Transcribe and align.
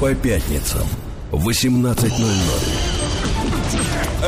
По 0.00 0.14
пятницам 0.14 0.88
в 1.30 1.46
18.00. 1.46 1.94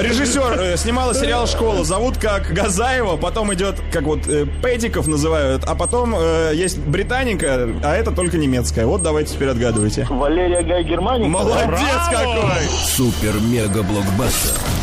Режиссер 0.02 0.60
э, 0.60 0.76
снимала 0.76 1.14
сериал 1.14 1.46
«Школа». 1.46 1.82
Зовут 1.82 2.18
как 2.18 2.52
Газаева, 2.52 3.16
потом 3.16 3.54
идет, 3.54 3.76
как 3.90 4.02
вот 4.02 4.26
э, 4.26 4.46
Педиков 4.62 5.06
называют, 5.06 5.64
а 5.64 5.74
потом 5.74 6.14
э, 6.14 6.52
есть 6.54 6.78
британика, 6.78 7.70
а 7.82 7.94
это 7.94 8.10
только 8.10 8.36
немецкая. 8.36 8.84
Вот 8.84 9.02
давайте 9.02 9.32
теперь 9.32 9.48
отгадывайте. 9.48 10.06
Валерия 10.10 10.62
Гай 10.62 10.84
Германика. 10.84 11.30
Молодец 11.30 11.78
какой! 12.10 12.68
Супер-мега-блокбастер. 12.94 14.81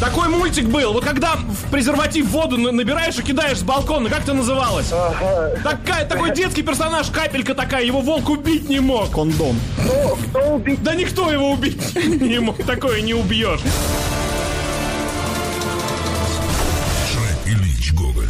Такой 0.00 0.28
мультик 0.28 0.66
был. 0.66 0.92
Вот 0.92 1.04
когда 1.04 1.34
в 1.34 1.70
презерватив 1.70 2.28
воду 2.30 2.56
на- 2.56 2.70
набираешь 2.70 3.18
и 3.18 3.22
кидаешь 3.22 3.58
с 3.58 3.62
балкона, 3.62 4.08
как 4.08 4.20
это 4.22 4.32
называлось? 4.32 4.92
Такая, 5.64 6.06
такой 6.06 6.32
детский 6.34 6.62
персонаж, 6.62 7.08
капелька 7.08 7.54
такая, 7.54 7.84
его 7.84 8.00
волк 8.00 8.28
убить 8.30 8.68
не 8.68 8.78
мог. 8.80 9.10
Кондом. 9.10 9.58
Кто, 9.84 10.16
кто 10.28 10.38
убить? 10.54 10.82
Да 10.84 10.94
никто 10.94 11.32
его 11.32 11.50
убить 11.50 11.94
не 11.96 12.38
мог, 12.38 12.56
такое 12.64 13.00
не 13.00 13.14
убьешь. 13.14 13.60
Шрек 17.10 17.56
Ильич 17.56 17.92
Гоголь. 17.92 18.28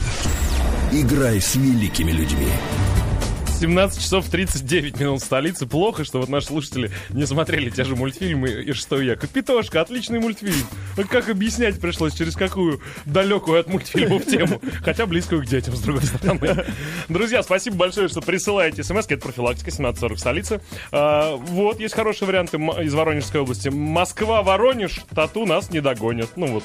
Играй 0.90 1.40
с 1.40 1.54
великими 1.56 2.12
людьми. 2.12 2.48
17 3.58 4.00
часов 4.00 4.28
39 4.28 5.00
минут 5.00 5.20
в 5.20 5.24
столице. 5.24 5.66
Плохо, 5.66 6.04
что 6.04 6.20
вот 6.20 6.28
наши 6.28 6.46
слушатели 6.46 6.92
не 7.10 7.26
смотрели 7.26 7.70
те 7.70 7.82
же 7.82 7.96
мультфильмы 7.96 8.50
и 8.50 8.72
что 8.72 9.02
я. 9.02 9.16
Капитошка, 9.16 9.80
отличный 9.80 10.20
мультфильм. 10.20 10.64
Как 11.10 11.28
объяснять 11.28 11.80
пришлось, 11.80 12.14
через 12.14 12.36
какую 12.36 12.80
далекую 13.04 13.58
от 13.58 13.68
мультфильмов 13.68 14.26
тему. 14.26 14.62
Хотя 14.84 15.06
близкую 15.06 15.42
к 15.42 15.46
детям, 15.46 15.74
с 15.74 15.80
другой 15.80 16.04
стороны. 16.04 16.66
Друзья, 17.08 17.42
спасибо 17.42 17.74
большое, 17.74 18.06
что 18.06 18.20
присылаете 18.20 18.84
смс 18.84 19.06
Это 19.08 19.18
профилактика 19.24 19.70
1740 19.70 20.16
в 20.16 20.20
столице. 20.20 20.60
А, 20.92 21.34
вот, 21.34 21.80
есть 21.80 21.94
хорошие 21.94 22.28
варианты 22.28 22.58
из 22.58 22.94
Воронежской 22.94 23.40
области. 23.40 23.70
Москва-Воронеж, 23.70 25.00
тату 25.12 25.46
нас 25.46 25.70
не 25.70 25.80
догонят. 25.80 26.36
Ну 26.36 26.46
вот, 26.46 26.64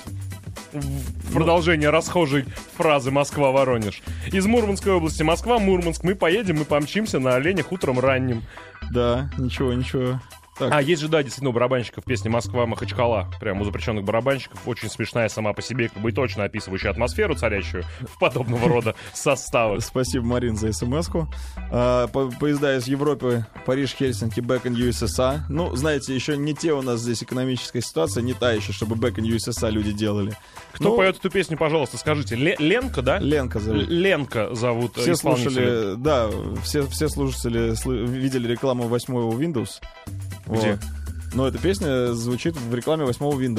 в 0.73 1.33
продолжение 1.33 1.89
расхожей 1.89 2.45
фразы 2.75 3.11
Москва-Воронеж. 3.11 4.01
Из 4.31 4.45
Мурманской 4.45 4.93
области 4.93 5.23
Москва-Мурманск. 5.23 6.03
Мы 6.03 6.15
поедем 6.15 6.61
и 6.61 6.65
помчимся 6.65 7.19
на 7.19 7.35
оленях 7.35 7.71
утром 7.71 7.99
ранним. 7.99 8.43
Да, 8.91 9.29
ничего, 9.37 9.73
ничего. 9.73 10.19
Так, 10.57 10.71
А, 10.71 10.81
есть 10.81 11.01
же, 11.01 11.07
да, 11.07 11.23
действительно, 11.23 11.49
у 11.49 11.53
барабанщиков 11.53 12.03
песня 12.03 12.29
«Москва 12.29 12.65
Махачкала». 12.67 13.27
Прям 13.39 13.59
у 13.61 13.63
запрещенных 13.65 14.03
барабанщиков. 14.03 14.59
Очень 14.67 14.89
смешная 14.89 15.27
сама 15.29 15.53
по 15.53 15.61
себе, 15.63 15.89
как 15.89 16.01
бы 16.01 16.11
и 16.11 16.13
точно 16.13 16.43
описывающая 16.43 16.91
атмосферу, 16.91 17.33
царящую 17.35 17.83
в 18.01 18.19
подобного 18.19 18.67
рода 18.69 18.95
составах. 19.13 19.81
Спасибо, 19.83 20.25
Марин, 20.25 20.55
за 20.55 20.71
смс-ку. 20.71 21.27
А, 21.71 22.07
по- 22.07 22.29
поезда 22.29 22.77
из 22.77 22.87
Европы, 22.87 23.45
Париж, 23.65 23.95
Хельсинки, 23.95 24.41
back 24.41 24.63
in 24.63 24.75
USSR. 24.75 25.39
Ну, 25.49 25.75
знаете, 25.75 26.13
еще 26.13 26.37
не 26.37 26.53
те 26.53 26.73
у 26.73 26.81
нас 26.83 26.99
здесь 27.01 27.23
экономическая 27.23 27.81
ситуация, 27.81 28.21
не 28.21 28.33
та 28.33 28.51
еще, 28.51 28.73
чтобы 28.73 28.95
back 28.95 29.15
in 29.15 29.23
USSR 29.25 29.71
люди 29.71 29.91
делали. 29.91 30.33
Кто 30.73 30.83
Ну, 30.89 30.95
поет 30.97 31.17
эту 31.17 31.29
песню, 31.31 31.57
пожалуйста, 31.57 31.97
скажите. 31.97 32.35
Ле- 32.35 32.55
Ленка, 32.59 33.01
да? 33.01 33.17
Ленка 33.17 33.59
зовут. 33.59 33.87
Ленка 33.89 34.53
зовут 34.53 34.97
Все 34.97 35.13
исполнителя. 35.13 35.49
слушали, 35.51 35.95
да, 35.97 36.29
все, 36.63 36.85
все 36.87 37.09
слушатели 37.09 37.73
видели 38.07 38.47
рекламу 38.47 38.87
восьмого 38.87 39.31
Windows. 39.35 39.81
Где? 40.47 40.77
Но 41.35 41.47
эта 41.47 41.57
песня 41.57 42.13
звучит 42.13 42.55
в 42.55 42.75
рекламе 42.75 43.05
восьмого 43.05 43.39
Windows. 43.41 43.57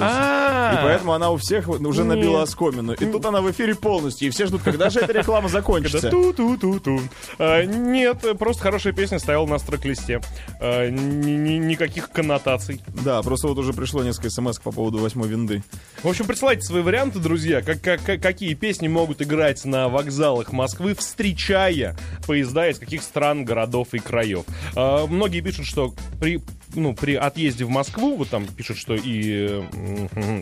И 0.75 0.77
поэтому 0.81 1.13
она 1.13 1.33
у 1.33 1.37
всех 1.39 1.69
уже 1.69 2.05
набила 2.05 2.43
оскомину. 2.43 2.93
И 2.93 3.05
тут 3.05 3.27
она 3.27 3.41
в 3.41 3.51
эфире 3.51 3.75
полностью. 3.75 4.29
И 4.29 4.31
все 4.31 4.47
ждут, 4.47 4.63
когда 4.63 4.91
же 4.91 5.01
эта 5.01 5.13
реклама 5.13 5.49
закончится. 5.49 6.09
Ту-ту-ту-ту. 6.09 7.01
А, 7.41 7.65
нет, 7.65 8.25
просто 8.39 8.63
хорошая 8.63 8.93
песня 8.93 9.19
стояла 9.19 9.45
на 9.47 9.59
строк-листе. 9.59 10.21
А, 10.61 10.89
ни- 10.89 11.33
ни- 11.33 11.59
никаких 11.59 12.11
коннотаций. 12.13 12.81
Да, 13.05 13.21
просто 13.23 13.49
вот 13.49 13.59
уже 13.59 13.73
пришло 13.73 14.05
несколько 14.05 14.31
смс 14.31 14.61
по 14.61 14.71
поводу 14.71 14.99
восьмой 14.99 15.27
винды. 15.27 15.65
В 16.05 16.09
общем, 16.09 16.27
присылайте 16.27 16.63
свои 16.63 16.81
варианты, 16.83 17.19
друзья, 17.19 17.61
как, 17.61 17.81
как- 17.83 18.05
как- 18.05 18.23
какие 18.23 18.55
песни 18.55 18.87
могут 18.87 19.21
играть 19.21 19.65
на 19.65 19.89
вокзалах 19.89 20.53
Москвы, 20.53 20.95
встречая 20.95 21.97
поезда 22.25 22.69
из 22.69 22.79
каких 22.79 23.03
стран, 23.03 23.45
городов 23.45 23.89
и 23.95 23.99
краев. 23.99 24.45
А, 24.77 25.09
многие 25.09 25.41
пишут, 25.41 25.67
что 25.67 25.93
при, 26.21 26.41
ну, 26.75 26.95
при 26.95 27.15
отъезде 27.15 27.65
в 27.65 27.71
Москву, 27.71 28.17
вот 28.17 28.31
там 28.31 28.47
пишут, 28.47 28.79
что 28.79 28.95
и, 28.95 29.63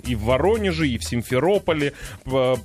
и 0.04 0.14
в 0.14 0.22
Воронеже, 0.22 0.88
и 0.88 0.98
в 0.98 1.04
Симферополе 1.04 1.92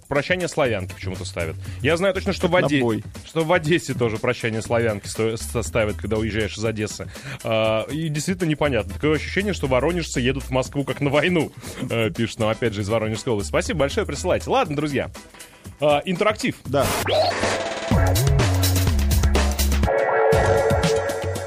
прощание 0.07 0.47
славянки 0.47 0.93
почему-то 0.93 1.25
ставят. 1.25 1.55
Я 1.81 1.97
знаю 1.97 2.13
точно, 2.13 2.33
что 2.33 2.47
в, 2.47 2.55
Оде- 2.55 3.03
что 3.25 3.43
в 3.43 3.51
Одессе 3.53 3.93
тоже 3.93 4.17
прощание 4.17 4.61
славянки 4.61 5.07
ставят, 5.61 5.97
когда 5.97 6.17
уезжаешь 6.17 6.57
из 6.57 6.65
Одессы. 6.65 7.09
А, 7.43 7.83
и 7.89 8.09
действительно 8.09 8.49
непонятно. 8.49 8.93
Такое 8.93 9.15
ощущение, 9.15 9.53
что 9.53 9.67
воронежцы 9.67 10.19
едут 10.19 10.43
в 10.43 10.51
Москву 10.51 10.83
как 10.83 11.01
на 11.01 11.09
войну, 11.09 11.51
э, 11.89 12.09
пишут 12.11 12.39
нам 12.39 12.49
опять 12.49 12.73
же 12.73 12.81
из 12.81 12.89
Воронежской 12.89 13.33
области. 13.33 13.49
Спасибо 13.49 13.79
большое, 13.79 14.05
присылайте. 14.05 14.49
Ладно, 14.49 14.75
друзья. 14.75 15.11
А, 15.79 16.01
интерактив. 16.05 16.55
Да. 16.65 16.85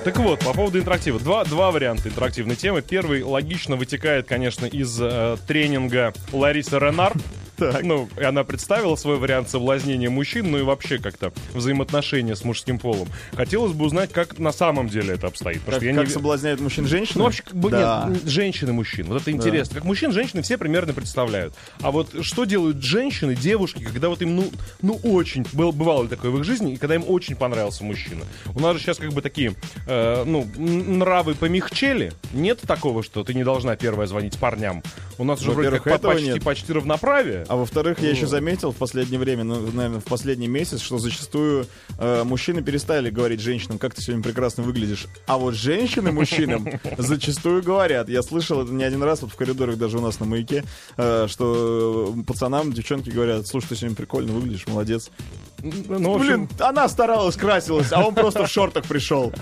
Так 0.03 0.16
вот, 0.16 0.41
по 0.41 0.55
поводу 0.55 0.78
интерактива. 0.78 1.21
Два, 1.21 1.44
два 1.44 1.71
варианта 1.71 2.09
интерактивной 2.09 2.56
темы. 2.56 2.81
Первый 2.81 3.22
логично 3.22 3.77
вытекает, 3.77 4.27
конечно, 4.27 4.65
из 4.65 4.99
э, 4.99 5.37
тренинга 5.47 6.15
Ларисы 6.33 6.78
Ренар. 6.78 7.12
Так. 7.60 7.82
Ну, 7.84 8.09
и 8.19 8.22
она 8.22 8.43
представила 8.43 8.97
свой 8.97 9.19
вариант 9.19 9.50
соблазнения 9.50 10.09
мужчин, 10.09 10.50
ну 10.50 10.59
и 10.59 10.62
вообще 10.62 10.98
как-то 10.98 11.32
взаимоотношения 11.53 12.34
с 12.34 12.43
мужским 12.43 12.78
полом. 12.78 13.09
Хотелось 13.34 13.72
бы 13.72 13.84
узнать, 13.84 14.12
как 14.12 14.38
на 14.38 14.50
самом 14.50 14.88
деле 14.88 15.15
это 15.15 15.26
обстоит. 15.26 15.60
Потому 15.60 15.84
Как, 15.84 15.94
как 15.94 16.06
не... 16.06 16.12
соблазняют 16.12 16.60
мужчин 16.60 16.87
женщины? 16.87 17.19
Ну, 17.19 17.25
вообще, 17.25 17.43
как 17.43 17.54
бы, 17.54 17.70
да. 17.70 18.06
нет, 18.09 18.25
женщины, 18.25 18.72
мужчин. 18.72 19.06
Вот 19.06 19.20
это 19.20 19.31
интересно. 19.31 19.75
Как 19.75 19.84
мужчин, 19.84 20.12
женщины 20.12 20.41
все 20.41 20.56
примерно 20.56 20.94
представляют. 20.94 21.54
А 21.82 21.91
вот 21.91 22.25
что 22.25 22.47
делают 22.47 22.82
женщины, 22.82 23.34
девушки, 23.34 23.84
когда 23.84 24.09
вот 24.09 24.22
им, 24.22 24.37
ну, 24.37 24.50
ну 24.81 24.99
очень, 25.03 25.44
был, 25.53 25.72
бывало 25.72 26.09
такое 26.09 26.31
в 26.31 26.38
их 26.38 26.44
жизни, 26.44 26.75
и 26.75 26.76
когда 26.78 26.94
им 26.94 27.04
очень 27.06 27.37
понравился 27.37 27.84
мужчина. 27.84 28.25
У 28.54 28.60
нас 28.60 28.76
же 28.76 28.82
сейчас 28.82 28.97
как 28.97 29.12
бы 29.12 29.20
такие, 29.20 29.54
э, 29.87 30.25
ну, 30.25 30.47
нравы 30.56 31.34
помягчели. 31.34 32.12
Нет 32.32 32.60
такого, 32.62 33.03
что 33.03 33.22
ты 33.22 33.34
не 33.34 33.44
должна 33.44 33.76
первая 33.76 34.06
звонить 34.06 34.38
парням. 34.38 34.82
У 35.20 35.25
нас 35.25 35.42
уже 35.42 35.50
вроде 35.50 35.69
Во-первых, 35.69 35.82
как 35.82 35.94
этого 35.97 36.12
почти, 36.14 36.28
нет. 36.28 36.42
почти 36.42 36.72
равноправие. 36.72 37.44
А 37.47 37.56
во-вторых, 37.56 37.98
я 38.00 38.08
еще 38.08 38.26
заметил 38.26 38.72
в 38.72 38.76
последнее 38.76 39.19
время, 39.19 39.44
ну, 39.44 39.60
наверное, 39.70 40.00
в 40.00 40.04
последний 40.04 40.48
месяц, 40.48 40.81
что 40.81 40.97
зачастую 40.97 41.66
э, 41.98 42.25
мужчины 42.25 42.62
перестали 42.62 43.10
говорить 43.10 43.41
женщинам, 43.41 43.78
как 43.78 43.92
ты 43.92 44.00
сегодня 44.00 44.22
прекрасно 44.25 44.62
выглядишь. 44.62 45.08
А 45.26 45.36
вот 45.36 45.54
женщины 45.54 46.10
мужчинам 46.10 46.66
зачастую 46.97 47.62
говорят. 47.62 48.08
Я 48.08 48.22
слышал 48.22 48.62
это 48.62 48.72
не 48.72 48.82
один 48.82 49.03
раз, 49.03 49.20
вот 49.20 49.31
в 49.31 49.36
коридорах 49.36 49.76
даже 49.76 49.98
у 49.98 50.00
нас 50.00 50.20
на 50.20 50.25
маяке, 50.25 50.64
э, 50.97 51.26
что 51.28 52.14
пацанам 52.26 52.72
девчонки 52.72 53.10
говорят, 53.10 53.47
слушай, 53.47 53.69
ты 53.69 53.76
сегодня 53.76 53.97
прикольно 53.97 54.32
выглядишь, 54.32 54.66
молодец. 54.69 55.10
Ну, 55.62 56.14
общем, 56.14 56.47
Блин, 56.47 56.48
она 56.60 56.88
старалась, 56.88 57.37
красилась, 57.37 57.92
а 57.92 58.02
он 58.02 58.14
просто 58.14 58.47
в 58.47 58.50
шортах 58.50 58.87
пришел. 58.87 59.32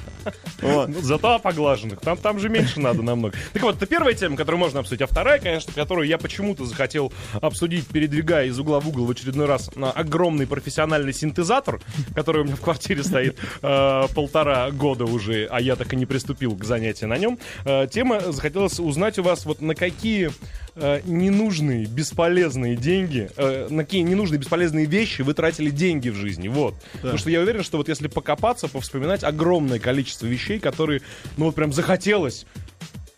Вот. 0.60 0.89
Ну, 0.89 1.00
Зато 1.00 1.39
поглаженных. 1.39 2.00
Там, 2.00 2.16
там 2.16 2.41
же 2.41 2.49
меньше 2.49 2.81
надо 2.81 3.03
намного. 3.03 3.37
Так 3.53 3.62
вот, 3.62 3.77
это 3.77 3.87
первая 3.87 4.15
тема, 4.15 4.37
которую 4.37 4.59
можно 4.59 4.81
обсудить. 4.81 5.03
А 5.03 5.06
вторая, 5.06 5.39
конечно, 5.39 5.68
которую 5.75 6.06
я 6.09 6.19
почему-то 6.19 6.65
захотел 6.65 7.12
обсудить, 7.41 7.87
передвигая 7.87 8.47
из 8.47 8.59
угла 8.59 8.81
в 8.81 8.89
угол 8.89 9.06
в 9.06 9.11
очередной 9.11 9.47
раз 9.47 9.75
на 9.77 9.91
огромный 9.91 10.47
профессиональный 10.47 11.12
синтезатор, 11.12 11.81
который 12.15 12.43
у 12.43 12.45
меня 12.45 12.56
в 12.56 12.61
квартире 12.61 13.03
стоит 13.03 13.39
э, 13.62 14.07
полтора 14.15 14.71
года 14.71 15.05
уже, 15.05 15.47
а 15.51 15.61
я 15.61 15.77
так 15.77 15.93
и 15.93 15.97
не 15.97 16.07
приступил 16.07 16.57
к 16.57 16.65
занятию 16.65 17.09
на 17.09 17.19
нем. 17.19 17.39
Э, 17.65 17.87
тема 17.91 18.33
захотелось 18.33 18.78
узнать 18.78 19.19
у 19.19 19.23
вас, 19.23 19.45
вот 19.45 19.61
на 19.61 19.75
какие 19.75 20.31
э, 20.75 21.01
ненужные, 21.05 21.87
бесполезные 21.87 22.77
деньги, 22.77 23.31
э, 23.37 23.69
на 23.69 23.84
какие 23.84 24.03
ненужные, 24.03 24.39
бесполезные 24.39 24.87
вещи 24.87 25.23
вы 25.23 25.34
тратили 25.34 25.71
деньги 25.71 26.09
в 26.09 26.15
жизни. 26.15 26.49
Вот. 26.49 26.75
Потому 26.95 27.19
что 27.19 27.31
я 27.31 27.41
уверен, 27.41 27.62
что 27.62 27.78
вот 27.78 27.89
если 27.89 28.09
покопаться, 28.09 28.69
повспоминать 28.69 29.25
огромное 29.25 29.78
количество 29.78 30.27
вещей, 30.27 30.59
которые, 30.59 31.03
ну 31.37 31.47
вот 31.47 31.55
прям 31.55 31.73
захотелось, 31.73 32.47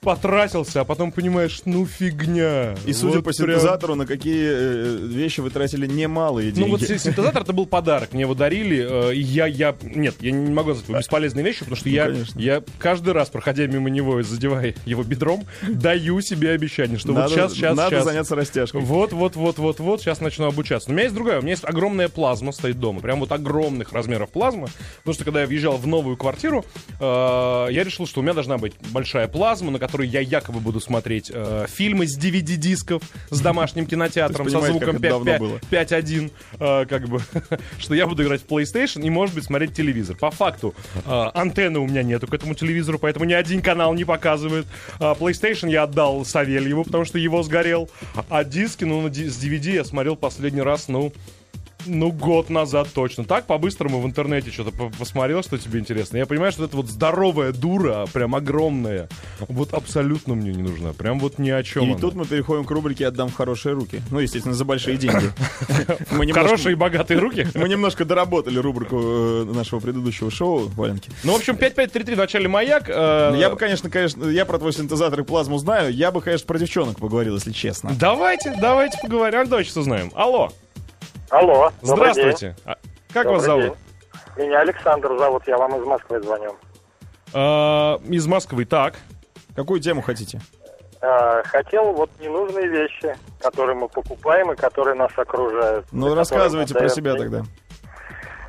потратился, 0.01 0.81
а 0.81 0.85
потом 0.85 1.13
понимаешь, 1.13 1.61
ну 1.67 1.85
фигня. 1.85 2.75
И 2.87 2.93
судя 2.95 3.17
Вот 3.17 3.25
по 3.25 3.33
прям- 3.33 3.51
синтезатору, 3.51 3.95
на 3.97 4.07
какие 4.07 4.49
э, 4.51 4.97
вещи 5.07 5.41
вы 5.41 5.51
тратили 5.51 5.87
немалые 5.87 6.53
деньги. 6.53 6.67
Ну 6.67 6.73
вот 6.73 6.81
си- 6.83 6.99
синтезатор 6.99 7.43
это 7.43 7.53
был 7.53 7.67
подарок, 7.67 8.15
мне 8.15 8.23
его 8.23 8.35
дарили, 8.35 9.11
э, 9.11 9.15
и 9.15 9.21
я, 9.21 9.47
я, 9.47 9.77
нет, 9.83 10.15
я 10.21 10.31
не 10.31 10.51
могу 10.51 10.71
назвать 10.71 10.89
его 10.89 10.99
бесполезной 10.99 11.43
вещью, 11.43 11.61
потому 11.67 11.77
что 11.77 11.91
я, 11.91 12.07
Ну, 12.07 12.13
конечно. 12.13 12.41
я 12.41 12.63
каждый 12.79 13.13
раз, 13.13 13.29
проходя 13.29 13.67
мимо 13.67 13.91
него 13.91 14.21
и 14.21 14.23
задевая 14.23 14.75
его 14.87 15.03
бедром, 15.03 15.45
даю 15.69 16.23
себе 16.23 16.53
обещание, 16.53 16.97
что 16.99 17.13
надо, 17.13 17.21
вот 17.29 17.33
сейчас, 17.33 17.53
сейчас, 17.53 17.77
надо 17.77 17.97
сейчас. 17.97 18.05
заняться 18.05 18.35
растяжкой. 18.35 18.81
Вот, 18.81 19.13
вот, 19.13 19.37
вот, 19.37 19.59
вот, 19.59 19.81
вот, 19.81 20.01
сейчас 20.01 20.21
начну 20.23 20.47
обучаться. 20.47 20.89
Но 20.89 20.95
у 20.95 20.97
меня 20.97 21.05
есть 21.05 21.15
другая, 21.15 21.41
у 21.41 21.43
меня 21.43 21.53
есть 21.53 21.65
огромная 21.65 22.09
плазма 22.09 22.53
стоит 22.53 22.81
дома, 22.81 23.01
прям 23.01 23.21
вот 23.21 23.33
огромных 23.33 23.93
размеров 23.93 24.31
плазма, 24.31 24.69
потому 25.01 25.15
что 25.15 25.25
когда 25.25 25.43
я 25.43 25.47
въезжал 25.47 25.77
в 25.77 25.87
новую 25.87 26.17
квартиру, 26.17 26.65
э, 26.99 27.03
я 27.71 27.85
решил, 27.85 28.07
что 28.07 28.21
у 28.21 28.23
меня 28.23 28.33
должна 28.33 28.57
быть 28.57 28.73
большая 28.93 29.29
плазма, 29.29 29.71
на 29.71 29.79
которой 29.79 29.90
которой 29.91 30.07
я 30.07 30.21
якобы 30.21 30.61
буду 30.61 30.79
смотреть 30.79 31.33
э, 31.35 31.67
фильмы 31.69 32.07
с 32.07 32.17
DVD-дисков 32.17 33.03
с 33.31 33.41
домашним 33.41 33.87
кинотеатром 33.87 34.49
со 34.49 34.61
звуком 34.61 34.79
как 34.79 35.01
это 35.01 35.09
давно 35.09 35.33
5- 35.33 35.39
было. 35.39 35.61
5.1, 35.69 36.31
э, 36.61 36.87
как 36.87 37.09
бы, 37.09 37.21
что 37.79 37.95
я 37.95 38.07
буду 38.07 38.23
играть 38.23 38.43
в 38.43 38.47
PlayStation 38.47 39.03
и, 39.03 39.11
может 39.11 39.35
быть, 39.35 39.45
смотреть 39.45 39.75
телевизор. 39.75 40.17
По 40.17 40.31
факту, 40.31 40.75
э, 40.95 41.31
антенны 41.35 41.81
у 41.81 41.89
меня 41.89 42.05
нету 42.05 42.29
к 42.29 42.35
этому 42.35 42.55
телевизору, 42.55 43.01
поэтому 43.01 43.25
ни 43.25 43.33
один 43.33 43.63
канал 43.63 43.93
не 43.95 44.05
показывает. 44.05 44.67
А 45.01 45.15
PlayStation 45.15 45.69
я 45.69 45.83
отдал 45.83 46.25
Савельеву, 46.25 46.85
потому 46.85 47.05
что 47.05 47.19
его 47.19 47.43
сгорел. 47.43 47.91
А 48.29 48.45
диски, 48.45 48.85
ну, 48.85 49.09
с 49.09 49.13
DVD 49.13 49.75
я 49.75 49.85
смотрел 49.85 50.15
последний 50.15 50.63
раз, 50.63 50.87
ну, 50.87 51.13
ну, 51.87 52.11
год 52.13 52.51
назад 52.51 52.89
точно. 52.95 53.25
Так, 53.25 53.47
по-быстрому 53.47 54.01
в 54.01 54.07
интернете 54.07 54.51
что-то 54.51 54.71
по- 54.73 54.91
посмотрел, 54.91 55.43
что 55.43 55.59
тебе 55.59 55.81
интересно. 55.81 56.17
Я 56.17 56.27
понимаю, 56.27 56.53
что 56.53 56.65
это 56.65 56.77
вот 56.77 56.89
здоровая 56.89 57.53
дура, 57.53 58.07
прям 58.13 58.35
огромная, 58.35 59.09
вот 59.49 59.73
абсолютно 59.75 60.35
мне 60.35 60.53
не 60.53 60.63
нужна. 60.63 60.93
Прям 60.93 61.19
вот 61.21 61.39
ни 61.39 61.51
о 61.51 61.63
чем. 61.63 61.85
И 61.85 61.91
она. 61.93 61.99
тут 61.99 62.15
мы 62.15 62.25
переходим 62.27 62.65
к 62.65 62.71
рубрике 62.71 63.07
«Отдам 63.07 63.29
в 63.29 63.35
хорошие 63.35 63.75
руки». 63.75 64.01
Ну, 64.11 64.19
естественно, 64.21 64.55
за 64.55 64.65
большие 64.65 64.97
деньги. 64.99 65.31
Хорошие 66.33 66.73
и 66.73 66.75
богатые 66.75 67.19
руки. 67.21 67.47
Мы 67.55 67.69
немножко 67.69 68.05
доработали 68.05 68.59
рубрику 68.59 68.99
э, 69.01 69.45
нашего 69.55 69.81
предыдущего 69.81 70.31
шоу, 70.31 70.69
Валенки. 70.77 71.11
Ну, 71.25 71.33
в 71.33 71.37
общем, 71.37 71.57
5533 71.57 72.15
в 72.15 72.19
начале 72.19 72.49
маяк. 72.49 72.85
э, 72.89 73.35
Я 73.39 73.51
бы, 73.51 73.57
конечно, 73.57 73.91
конечно, 73.91 74.25
я 74.27 74.45
про 74.45 74.59
твой 74.59 74.73
синтезатор 74.73 75.21
и 75.21 75.25
плазму 75.25 75.59
знаю. 75.59 75.93
Я 75.93 76.11
бы, 76.11 76.21
конечно, 76.21 76.47
про 76.47 76.59
девчонок 76.59 76.99
поговорил, 76.99 77.35
если 77.37 77.53
честно. 77.53 77.91
Давайте, 77.99 78.55
давайте 78.61 78.99
поговорим. 79.03 79.41
А 79.41 79.45
давайте 79.45 79.71
что 79.71 79.83
знаем. 79.83 80.11
Алло, 80.15 80.53
Алло, 81.31 81.71
добрый 81.83 82.13
день. 82.13 82.23
здравствуйте. 82.33 82.57
А, 82.65 82.75
Как 83.13 83.25
Добрый 83.25 83.33
вас 83.37 83.43
зовут? 83.45 83.65
день. 83.65 84.47
Меня 84.49 84.61
Александр 84.61 85.17
зовут, 85.19 85.43
я 85.47 85.57
вам 85.59 85.77
из 85.77 85.85
Москвы 85.85 86.21
звоню. 86.23 86.57
А, 87.33 87.97
из 88.05 88.27
Москвы, 88.27 88.65
так. 88.65 88.95
Какую 89.55 89.81
тему 89.81 90.03
хотите? 90.03 90.41
А, 91.01 91.43
Хотел 91.45 91.93
вот 91.93 92.11
ненужные 92.21 92.67
вещи, 92.67 93.15
которые 93.41 93.77
мы 93.77 93.89
покупаем 93.89 94.53
и 94.53 94.57
которые 94.57 94.95
нас 94.95 95.13
окружают. 95.17 95.87
Ну, 95.93 96.15
рассказывайте 96.15 96.75
про 96.75 96.89
себя 96.89 97.13
мы 97.13 97.19
тогда. 97.19 97.43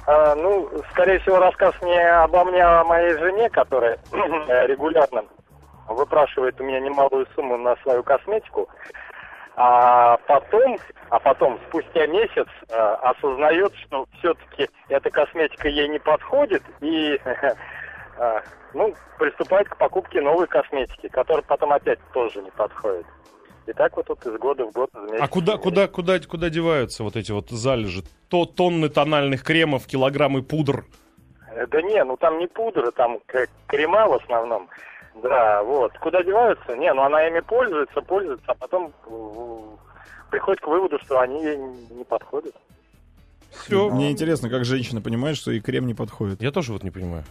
А, 0.07 0.35
ну, 0.35 0.69
скорее 0.91 1.19
всего, 1.19 1.37
рассказ 1.39 1.75
не 1.83 1.99
обо 2.23 2.43
мне, 2.45 2.63
а 2.63 2.81
о 2.81 2.83
моей 2.85 3.13
жене, 3.17 3.49
которая 3.49 3.99
регулярно 4.11 5.23
выпрашивает 5.87 6.59
у 6.59 6.63
меня 6.63 6.79
немалую 6.79 7.27
сумму 7.35 7.57
на 7.57 7.75
свою 7.77 8.01
косметику, 8.03 8.67
а 9.55 10.17
потом, 10.27 10.77
а 11.09 11.19
потом, 11.19 11.59
спустя 11.67 12.07
месяц, 12.07 12.47
а, 12.71 12.95
осознает, 13.11 13.73
что 13.85 14.05
все-таки 14.19 14.69
эта 14.89 15.09
косметика 15.09 15.67
ей 15.67 15.87
не 15.89 15.99
подходит, 15.99 16.63
и 16.79 17.19
а, 18.17 18.41
ну, 18.73 18.93
приступает 19.19 19.67
к 19.69 19.77
покупке 19.77 20.21
новой 20.21 20.47
косметики, 20.47 21.09
которая 21.09 21.43
потом 21.43 21.73
опять 21.73 21.99
тоже 22.13 22.41
не 22.41 22.51
подходит. 22.51 23.05
И 23.67 23.73
так 23.73 23.95
вот 23.95 24.07
тут 24.07 24.25
из 24.25 24.37
года 24.37 24.65
в 24.65 24.71
год. 24.71 24.89
А 25.19 25.27
куда, 25.27 25.57
куда, 25.57 25.87
куда, 25.87 26.19
куда 26.19 26.49
деваются 26.49 27.03
вот 27.03 27.15
эти 27.15 27.31
вот 27.31 27.49
залежи? 27.49 28.03
То 28.29 28.45
тонны 28.45 28.89
тональных 28.89 29.43
кремов, 29.43 29.85
килограммы 29.85 30.41
пудр. 30.41 30.85
Э, 31.53 31.67
Да 31.67 31.81
не, 31.81 32.03
ну 32.03 32.17
там 32.17 32.39
не 32.39 32.47
пудра, 32.47 32.91
там 32.91 33.19
крема 33.67 34.07
в 34.07 34.13
основном. 34.13 34.67
Да, 35.15 35.63
вот. 35.63 35.97
Куда 35.99 36.23
деваются? 36.23 36.75
Не, 36.75 36.93
ну 36.93 37.03
она 37.03 37.27
ими 37.27 37.41
пользуется, 37.41 38.01
пользуется, 38.01 38.45
а 38.47 38.55
потом 38.55 38.93
э, 39.05 39.57
приходит 40.29 40.61
к 40.61 40.67
выводу, 40.67 40.99
что 40.99 41.19
они 41.19 41.43
ей 41.43 41.57
не 41.57 42.03
подходят. 42.03 42.55
Все. 43.51 43.89
Мне 43.89 44.11
интересно, 44.11 44.49
как 44.49 44.63
женщина 44.65 45.01
понимает, 45.01 45.35
что 45.37 45.51
и 45.51 45.59
крем 45.59 45.85
не 45.85 45.93
подходит. 45.93 46.41
Я 46.41 46.51
тоже 46.51 46.71
вот 46.71 46.83
не 46.83 46.91
понимаю. 46.91 47.23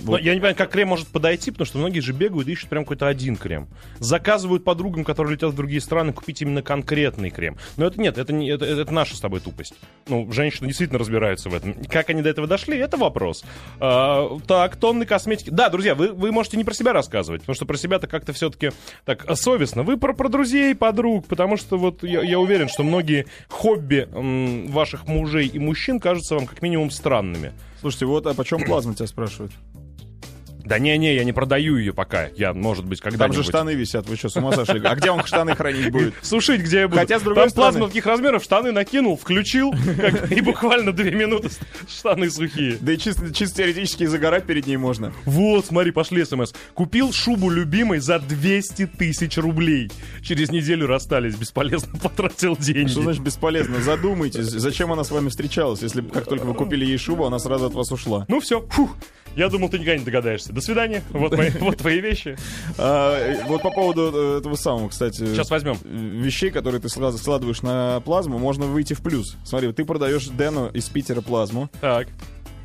Но 0.00 0.12
Вот. 0.12 0.20
я 0.20 0.34
не 0.34 0.40
понимаю, 0.40 0.56
как 0.56 0.70
крем 0.70 0.88
может 0.88 1.08
подойти, 1.08 1.50
потому 1.50 1.66
что 1.66 1.78
многие 1.78 2.00
же 2.00 2.12
бегают 2.12 2.48
и 2.48 2.52
ищут 2.52 2.68
прям 2.68 2.84
какой-то 2.84 3.06
один 3.08 3.36
крем. 3.36 3.68
Заказывают 3.98 4.64
подругам, 4.64 5.04
которые 5.04 5.34
летят 5.34 5.52
в 5.52 5.56
другие 5.56 5.80
страны, 5.80 6.12
купить 6.12 6.42
именно 6.42 6.62
конкретный 6.62 7.30
крем. 7.30 7.56
Но 7.76 7.86
это 7.86 8.00
нет, 8.00 8.18
это, 8.18 8.32
не, 8.32 8.48
это, 8.48 8.64
это 8.64 8.92
наша 8.92 9.16
с 9.16 9.20
тобой 9.20 9.40
тупость. 9.40 9.74
Ну, 10.08 10.30
женщины 10.32 10.68
действительно 10.68 10.98
разбираются 10.98 11.48
в 11.48 11.54
этом. 11.54 11.74
Как 11.84 12.10
они 12.10 12.22
до 12.22 12.28
этого 12.28 12.46
дошли, 12.46 12.76
это 12.78 12.96
вопрос. 12.96 13.44
А, 13.80 14.38
так, 14.46 14.76
тонны 14.76 15.06
косметики. 15.06 15.50
Да, 15.50 15.68
друзья, 15.70 15.94
вы, 15.94 16.12
вы 16.12 16.30
можете 16.32 16.56
не 16.56 16.64
про 16.64 16.74
себя 16.74 16.92
рассказывать, 16.92 17.42
потому 17.42 17.54
что 17.54 17.66
про 17.66 17.76
себя-то 17.76 18.06
как-то 18.06 18.32
все-таки 18.32 18.72
так 19.04 19.24
а, 19.26 19.34
совестно. 19.36 19.82
Вы 19.82 19.96
про, 19.96 20.12
про 20.12 20.28
друзей, 20.28 20.74
подруг, 20.74 21.26
потому 21.26 21.56
что 21.56 21.78
вот 21.78 22.02
я, 22.02 22.22
я 22.22 22.38
уверен, 22.38 22.68
что 22.68 22.82
многие 22.82 23.26
хобби 23.48 24.08
м, 24.12 24.66
ваших 24.68 25.06
мужей 25.06 25.46
и 25.46 25.58
мужчин 25.58 26.00
кажутся 26.00 26.34
вам 26.34 26.46
как 26.46 26.62
минимум 26.62 26.90
странными. 26.90 27.52
Слушайте, 27.80 28.06
вот 28.06 28.26
а 28.26 28.34
почем 28.34 28.62
плазма 28.64 28.94
тебя 28.94 29.06
спрашивают? 29.06 29.52
Да 30.66 30.78
не-не, 30.80 31.14
я 31.14 31.22
не 31.24 31.32
продаю 31.32 31.76
ее 31.76 31.92
пока. 31.92 32.26
Я, 32.36 32.52
может 32.52 32.84
быть, 32.84 33.00
Там 33.00 33.12
когда-нибудь... 33.12 33.36
же 33.36 33.42
штаны 33.44 33.74
висят, 33.74 34.08
вы 34.08 34.16
что, 34.16 34.28
с 34.28 34.36
ума 34.36 34.52
сошли? 34.52 34.80
А 34.84 34.94
где 34.96 35.10
он 35.12 35.24
штаны 35.24 35.54
хранить 35.54 35.90
будет? 35.92 36.14
Сушить 36.22 36.60
где 36.62 36.80
я 36.80 36.88
буду. 36.88 36.98
Хотя, 37.00 37.18
с 37.20 37.22
другой 37.22 37.44
Там 37.44 37.50
стороны- 37.50 37.72
плазма 37.72 37.88
таких 37.88 38.06
размеров, 38.06 38.42
штаны 38.42 38.72
накинул, 38.72 39.16
включил, 39.16 39.72
как- 40.00 40.32
и 40.32 40.40
буквально 40.40 40.92
две 40.92 41.12
минуты 41.12 41.50
штаны 41.88 42.30
сухие. 42.30 42.78
Да 42.80 42.92
и 42.92 42.98
чисто, 42.98 43.32
чисто 43.32 43.58
теоретически 43.58 44.06
загорать 44.06 44.44
перед 44.44 44.66
ней 44.66 44.76
можно. 44.76 45.12
Вот, 45.24 45.66
смотри, 45.66 45.92
пошли 45.92 46.24
смс. 46.24 46.52
Купил 46.74 47.12
шубу 47.12 47.48
любимой 47.48 48.00
за 48.00 48.18
200 48.18 48.86
тысяч 48.86 49.38
рублей. 49.38 49.90
Через 50.22 50.50
неделю 50.50 50.86
расстались, 50.88 51.36
бесполезно 51.36 51.96
потратил 52.02 52.56
деньги. 52.56 52.90
Что 52.90 53.02
значит 53.02 53.22
бесполезно? 53.22 53.80
Задумайтесь, 53.80 54.46
зачем 54.46 54.92
она 54.92 55.04
с 55.04 55.10
вами 55.12 55.28
встречалась, 55.28 55.82
если 55.82 56.00
как 56.02 56.24
только 56.24 56.44
вы 56.44 56.54
купили 56.54 56.84
ей 56.84 56.98
шубу, 56.98 57.24
она 57.24 57.38
сразу 57.38 57.66
от 57.66 57.74
вас 57.74 57.92
ушла. 57.92 58.24
Ну 58.28 58.40
все, 58.40 58.60
фух. 58.68 58.96
Я 59.36 59.48
думал, 59.50 59.68
ты 59.68 59.78
никогда 59.78 59.98
не 59.98 60.04
догадаешься. 60.04 60.52
До 60.52 60.60
свидания. 60.60 61.02
Вот, 61.10 61.36
мои, 61.36 61.50
вот 61.60 61.76
твои 61.76 62.00
вещи. 62.00 62.36
А, 62.78 63.36
вот 63.46 63.62
по 63.62 63.70
поводу 63.70 64.10
э, 64.12 64.38
этого 64.38 64.56
самого, 64.56 64.88
кстати. 64.88 65.26
Сейчас 65.26 65.50
возьмем. 65.50 65.76
Вещей, 65.84 66.50
которые 66.50 66.80
ты 66.80 66.88
склад- 66.88 67.16
складываешь 67.16 67.62
на 67.62 68.00
плазму, 68.00 68.38
можно 68.38 68.64
выйти 68.66 68.94
в 68.94 69.02
плюс. 69.02 69.36
Смотри, 69.44 69.70
ты 69.72 69.84
продаешь 69.84 70.26
Дэну 70.26 70.68
из 70.70 70.88
Питера 70.88 71.20
плазму, 71.20 71.70
Так. 71.80 72.08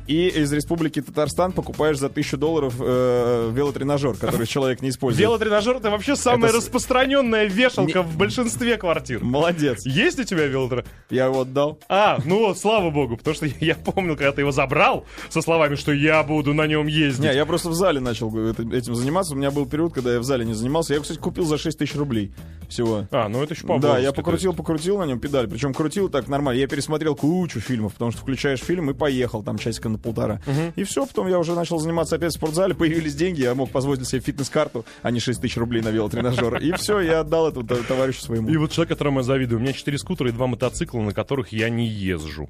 И 0.06 0.28
из 0.28 0.52
Республики 0.52 1.00
Татарстан 1.00 1.52
покупаешь 1.52 1.98
за 1.98 2.08
тысячу 2.08 2.36
долларов 2.36 2.74
э, 2.80 3.50
велотренажер, 3.52 4.14
который 4.14 4.46
человек 4.52 4.82
не 4.82 4.90
использует. 4.90 5.26
Велотренажер 5.26 5.76
это 5.76 5.90
вообще 5.90 6.16
самая 6.16 6.50
Это 6.50 6.58
распространенная 6.58 7.44
вешалка 7.44 8.02
в 8.02 8.16
большинстве 8.16 8.76
квартир. 8.76 9.22
Молодец. 9.22 9.84
Есть 9.86 10.18
у 10.18 10.24
тебя 10.24 10.46
велотренажер? 10.46 10.90
Я 11.10 11.26
его 11.26 11.40
отдал. 11.40 11.78
А, 11.88 12.18
ну 12.24 12.54
слава 12.54 12.90
богу, 12.90 13.16
потому 13.16 13.34
что 13.34 13.46
я, 13.60 13.74
помнил, 13.74 14.16
когда 14.16 14.32
ты 14.32 14.40
его 14.42 14.52
забрал 14.52 15.04
со 15.28 15.40
словами, 15.42 15.74
что 15.74 15.92
я 15.92 16.22
буду 16.22 16.54
на 16.54 16.66
нем 16.66 16.86
ездить. 16.86 17.24
Не, 17.24 17.34
я 17.34 17.46
просто 17.46 17.68
в 17.68 17.74
зале 17.74 18.00
начал 18.00 18.34
этим 18.36 18.94
заниматься. 18.94 19.34
У 19.34 19.36
меня 19.36 19.50
был 19.50 19.66
период, 19.66 19.92
когда 19.92 20.12
я 20.12 20.20
в 20.20 20.24
зале 20.24 20.44
не 20.44 20.54
занимался. 20.54 20.92
Я, 20.92 20.96
его, 20.96 21.02
кстати, 21.02 21.18
купил 21.18 21.44
за 21.44 21.58
6 21.58 21.78
тысяч 21.78 21.94
рублей 21.94 22.32
всего. 22.68 23.06
А, 23.10 23.28
ну 23.28 23.42
это 23.42 23.54
еще 23.54 23.66
по 23.66 23.78
Да, 23.78 23.98
я 23.98 24.12
покрутил, 24.12 24.52
покрутил 24.52 24.98
на 24.98 25.04
нем 25.04 25.20
педаль. 25.20 25.48
Причем 25.48 25.74
крутил 25.74 26.08
так 26.08 26.28
нормально. 26.28 26.58
Я 26.58 26.66
пересмотрел 26.66 27.14
кучу 27.14 27.60
фильмов, 27.60 27.92
потому 27.92 28.10
что 28.10 28.20
включаешь 28.20 28.60
фильм 28.60 28.90
и 28.90 28.94
поехал 28.94 29.42
там 29.42 29.58
часика 29.58 29.88
на 29.92 29.98
полтора. 29.98 30.40
И 30.76 30.84
все, 30.84 31.06
потом 31.06 31.28
я 31.28 31.38
уже 31.38 31.54
начал 31.54 31.78
заниматься 31.78 32.16
опять 32.16 32.32
в 32.32 32.36
спортзале, 32.36 32.74
появились 32.82 33.14
деньги, 33.14 33.42
я 33.42 33.54
мог 33.54 33.70
позволить 33.70 34.06
себе 34.06 34.20
фитнес-карту, 34.20 34.84
а 35.02 35.10
не 35.10 35.20
6 35.20 35.40
тысяч 35.40 35.56
рублей 35.56 35.82
на 35.82 35.88
велотренажер. 35.88 36.56
И 36.56 36.72
все, 36.72 37.00
я 37.00 37.20
отдал 37.20 37.48
это 37.48 37.62
товарищу 37.84 38.22
своему. 38.22 38.48
И 38.48 38.56
вот 38.56 38.72
человек, 38.72 38.90
которому 38.90 39.20
я 39.20 39.22
завидую, 39.24 39.58
у 39.58 39.62
меня 39.62 39.72
четыре 39.72 39.98
скутера 39.98 40.28
и 40.28 40.32
два 40.32 40.46
мотоцикла, 40.46 41.00
на 41.00 41.12
которых 41.12 41.52
я 41.52 41.68
не 41.70 41.86
езжу. 41.86 42.48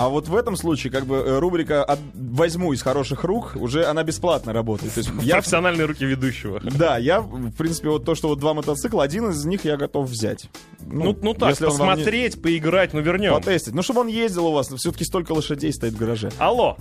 А 0.00 0.08
вот 0.08 0.28
в 0.28 0.34
этом 0.34 0.56
случае, 0.56 0.90
как 0.90 1.04
бы, 1.04 1.16
э, 1.16 1.38
рубрика 1.40 1.84
«От- 1.84 1.98
«Возьму 2.14 2.72
из 2.72 2.80
хороших 2.80 3.22
рук» 3.22 3.52
уже 3.56 3.84
она 3.84 4.02
бесплатно 4.02 4.54
работает. 4.54 4.94
То 4.94 5.00
есть 5.00 5.10
я 5.22 5.34
Профессиональные 5.34 5.84
руки 5.84 6.06
ведущего. 6.06 6.58
Да, 6.62 6.96
я, 6.96 7.20
в 7.20 7.52
принципе, 7.52 7.90
вот 7.90 8.06
то, 8.06 8.14
что 8.14 8.28
вот 8.28 8.38
два 8.38 8.54
мотоцикла, 8.54 9.04
один 9.04 9.28
из 9.28 9.44
них 9.44 9.66
я 9.66 9.76
готов 9.76 10.08
взять. 10.08 10.48
Ну, 10.92 11.16
ну 11.22 11.34
так, 11.34 11.50
если 11.50 11.66
он 11.66 11.76
вам 11.76 11.88
не- 11.90 11.94
посмотреть, 11.96 12.42
поиграть, 12.42 12.92
ну 12.92 13.00
вернем. 13.00 13.34
Потестить. 13.34 13.74
Ну, 13.74 13.82
чтобы 13.82 14.00
он 14.00 14.08
ездил 14.08 14.46
у 14.46 14.52
вас, 14.52 14.68
все-таки 14.68 15.04
столько 15.04 15.32
лошадей 15.32 15.72
стоит 15.72 15.92
в 15.92 15.98
гараже. 15.98 16.30
Алло, 16.38 16.76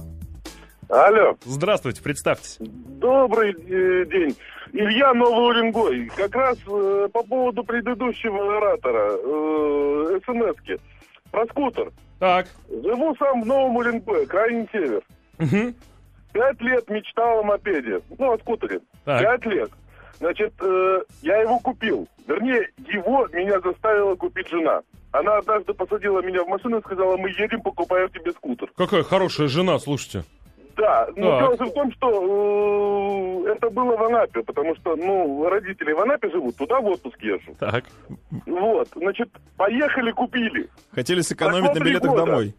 Алло, 0.89 1.37
здравствуйте, 1.45 2.01
представьтесь. 2.01 2.57
добрый 2.59 3.51
э, 3.51 4.05
день. 4.05 4.35
Илья 4.73 5.13
Новый 5.13 5.49
Уренгой. 5.49 6.09
Как 6.15 6.33
раз 6.35 6.57
э, 6.67 7.09
по 7.11 7.23
поводу 7.23 7.63
предыдущего 7.63 8.57
оратора, 8.57 9.11
э, 9.13 10.19
СМСки. 10.25 10.77
Про 11.31 11.45
скутер. 11.47 11.91
Так, 12.19 12.47
Живу 12.69 13.15
сам 13.17 13.43
в 13.43 13.45
Новом 13.45 13.77
Уренгое, 13.77 14.25
крайний 14.25 14.67
север. 14.71 15.01
Мгм. 15.37 15.75
Пять 16.33 16.61
лет 16.61 16.89
мечтал 16.89 17.39
о 17.39 17.43
мопеде. 17.43 18.01
Ну, 18.17 18.33
о 18.33 18.37
скутере. 18.39 18.81
Так. 19.05 19.21
Пять 19.21 19.45
лет. 19.45 19.69
Значит, 20.19 20.53
э, 20.61 21.01
я 21.21 21.37
его 21.37 21.59
купил. 21.59 22.07
Вернее, 22.27 22.69
его 22.87 23.27
меня 23.31 23.59
заставила 23.61 24.15
купить 24.15 24.47
жена. 24.49 24.81
Она 25.11 25.37
однажды 25.37 25.73
посадила 25.73 26.21
меня 26.21 26.43
в 26.43 26.47
машину 26.47 26.77
и 26.79 26.81
сказала, 26.81 27.17
мы 27.17 27.29
едем, 27.29 27.61
покупаем 27.61 28.09
тебе 28.09 28.31
скутер. 28.33 28.69
какая 28.75 29.03
хорошая 29.03 29.47
жена, 29.47 29.79
слушайте. 29.79 30.23
Да, 30.77 31.09
но 31.17 31.39
Так. 31.39 31.57
дело 31.57 31.69
в 31.69 31.73
том, 31.73 31.91
что 31.93 33.43
э, 33.47 33.51
это 33.51 33.69
было 33.69 33.97
в 33.97 34.03
Анапе, 34.03 34.43
потому 34.43 34.75
что, 34.77 34.95
ну, 34.95 35.49
родители 35.49 35.91
в 35.91 35.99
Анапе 35.99 36.29
живут, 36.29 36.55
туда 36.55 36.79
в 36.79 36.85
отпуск 36.85 37.19
езжу. 37.21 37.53
Так, 37.59 37.83
Вот, 38.45 38.87
значит, 38.95 39.29
поехали, 39.57 40.11
купили. 40.11 40.69
Хотели 40.93 41.19
сэкономить 41.21 41.63
на 41.63 41.71
Прошло 41.71 41.85
билетах 41.85 42.11
года. 42.11 42.25
домой. 42.25 42.55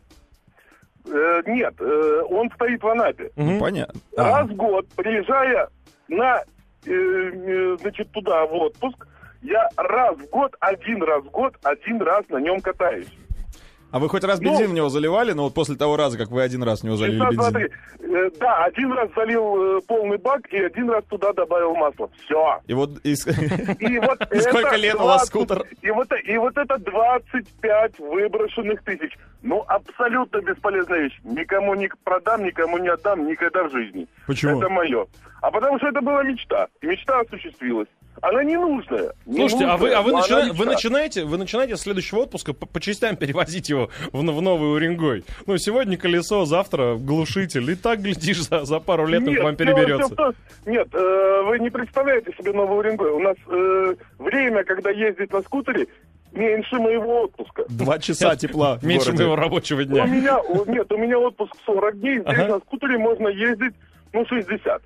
Э, 1.07 1.43
нет, 1.47 1.75
э, 1.81 2.23
он 2.29 2.51
стоит 2.55 2.83
в 2.83 2.89
Анапе. 2.89 3.31
Ну, 3.37 3.59
понятно. 3.59 3.99
А, 4.17 4.41
Раз 4.43 4.49
в 4.51 4.55
год, 4.55 4.87
приезжая 4.97 5.69
на 6.09 6.43
значит, 6.83 8.11
туда 8.13 8.47
в 8.47 8.55
отпуск, 8.55 9.07
я 9.43 9.69
раз 9.77 10.17
в 10.17 10.29
год, 10.31 10.55
один 10.61 11.03
раз 11.03 11.25
в 11.25 11.31
год, 11.31 11.55
один 11.63 12.01
раз 12.03 12.29
на 12.29 12.39
нем 12.39 12.61
катаюсь. 12.61 13.09
А 13.93 13.99
вы 13.99 14.09
хоть 14.09 14.25
раз 14.25 14.41
Ну- 14.41 14.51
бензин 14.51 14.71
в 14.71 14.75
него 14.75 14.89
заливали? 14.89 15.33
Ну 15.33 15.45
вот 15.45 15.55
после 15.55 15.75
того 15.77 15.97
раза, 15.97 16.17
как 16.19 16.31
вы 16.31 16.43
один 16.43 16.63
раз 16.63 16.81
в 16.81 16.85
него 16.85 16.97
залили 16.97 17.19
Часа 17.19 17.51
бензин. 17.51 17.69
Э, 18.13 18.31
да, 18.41 18.65
один 18.65 18.93
раз 18.93 19.09
залил 19.15 19.79
э, 19.79 19.81
полный 19.87 20.19
бак 20.19 20.41
и 20.53 20.59
один 20.59 20.91
раз 20.91 21.05
туда 21.05 21.33
добавил 21.33 21.75
масло. 21.75 22.11
Все. 22.25 22.61
И 22.67 22.75
вот 22.75 22.99
из- 23.05 23.27
И 23.27 23.99
вот 23.99 24.19
Сколько 24.43 24.77
лет 24.77 24.95
у 24.97 25.05
вас 25.05 25.29
20 25.29 25.29
скутер? 25.29 25.65
И 25.83 25.91
вот, 25.91 26.09
и 26.25 26.37
вот 26.39 26.57
это 26.57 26.79
25 26.79 27.99
выброшенных 27.99 28.83
тысяч. 28.83 29.17
Ну, 29.43 29.65
абсолютно 29.67 30.41
бесполезная 30.41 31.01
вещь. 31.05 31.19
Никому 31.25 31.75
не 31.75 31.89
продам, 32.05 32.45
никому 32.45 32.79
не 32.79 32.89
отдам, 32.89 33.27
никогда 33.27 33.65
в 33.65 33.71
жизни. 33.71 34.07
Почему? 34.27 34.59
Это 34.59 34.69
мое. 34.69 35.07
А 35.41 35.51
потому 35.51 35.79
что 35.79 35.89
это 35.89 36.01
была 36.01 36.23
мечта. 36.23 36.69
И 36.83 36.87
мечта 36.87 37.21
осуществилась. 37.21 37.89
Она 38.23 38.45
ненужная. 38.45 39.13
Слушайте, 39.25 39.65
а 39.65 39.77
вы, 39.77 39.93
а 39.93 40.03
вы, 40.03 40.11
ненужная, 40.13 40.43
но 40.43 40.47
начина- 40.49 40.59
вы 40.59 40.67
начинаете, 40.67 41.25
вы 41.25 41.39
начинаете 41.39 41.77
с 41.77 41.81
следующего 41.81 42.21
отпуска 42.21 42.53
по, 42.53 42.67
по 42.67 42.81
частям 42.81 43.17
перевозить 43.17 43.69
его 43.71 43.89
в, 44.13 44.19
в 44.21 44.43
новый 44.43 44.73
Уренгой. 44.75 45.25
Ну, 45.47 45.57
сегодня 45.59 45.97
колесо, 45.97 46.45
завтра 46.45 46.97
глушитель. 46.97 47.71
И 47.71 47.75
так, 47.77 48.01
глядишь, 48.01 48.43
за, 48.45 48.65
за 48.65 48.79
пару 48.81 49.07
лет 49.07 49.27
он 49.27 49.35
к 49.35 49.43
вам 49.43 49.57
переберется. 49.57 50.15
том- 50.15 50.35
Нет, 50.67 50.89
э, 50.93 51.43
вы 51.47 51.59
не 51.61 51.71
представляете 51.71 52.33
себе 52.39 52.53
Новый 52.53 52.79
Уренгой. 52.79 53.11
У 53.11 53.21
нас 53.21 53.37
э, 53.49 53.95
время, 54.19 54.65
когда 54.65 54.91
ездить 54.91 55.33
на 55.33 55.41
скутере, 55.43 55.87
меньше 56.33 56.77
моего 56.77 57.23
отпуска. 57.23 57.65
два 57.69 57.99
часа 57.99 58.37
тепла 58.37 58.79
Меньше 58.83 59.13
моего 59.13 59.35
рабочего 59.35 59.81
У 59.81 59.85
дня. 59.85 60.05
меня, 60.07 60.39
у- 60.41 60.65
нет, 60.71 60.93
у 60.93 60.97
меня 60.99 61.19
отпуск 61.19 61.55
40 61.67 61.99
дней, 62.01 62.21
здесь 62.21 62.27
Ага. 62.39 62.47
на 62.49 62.59
скутере 62.61 62.99
можно 62.99 63.29
ездить, 63.29 63.75
ну, 64.13 64.25
60. 64.27 64.83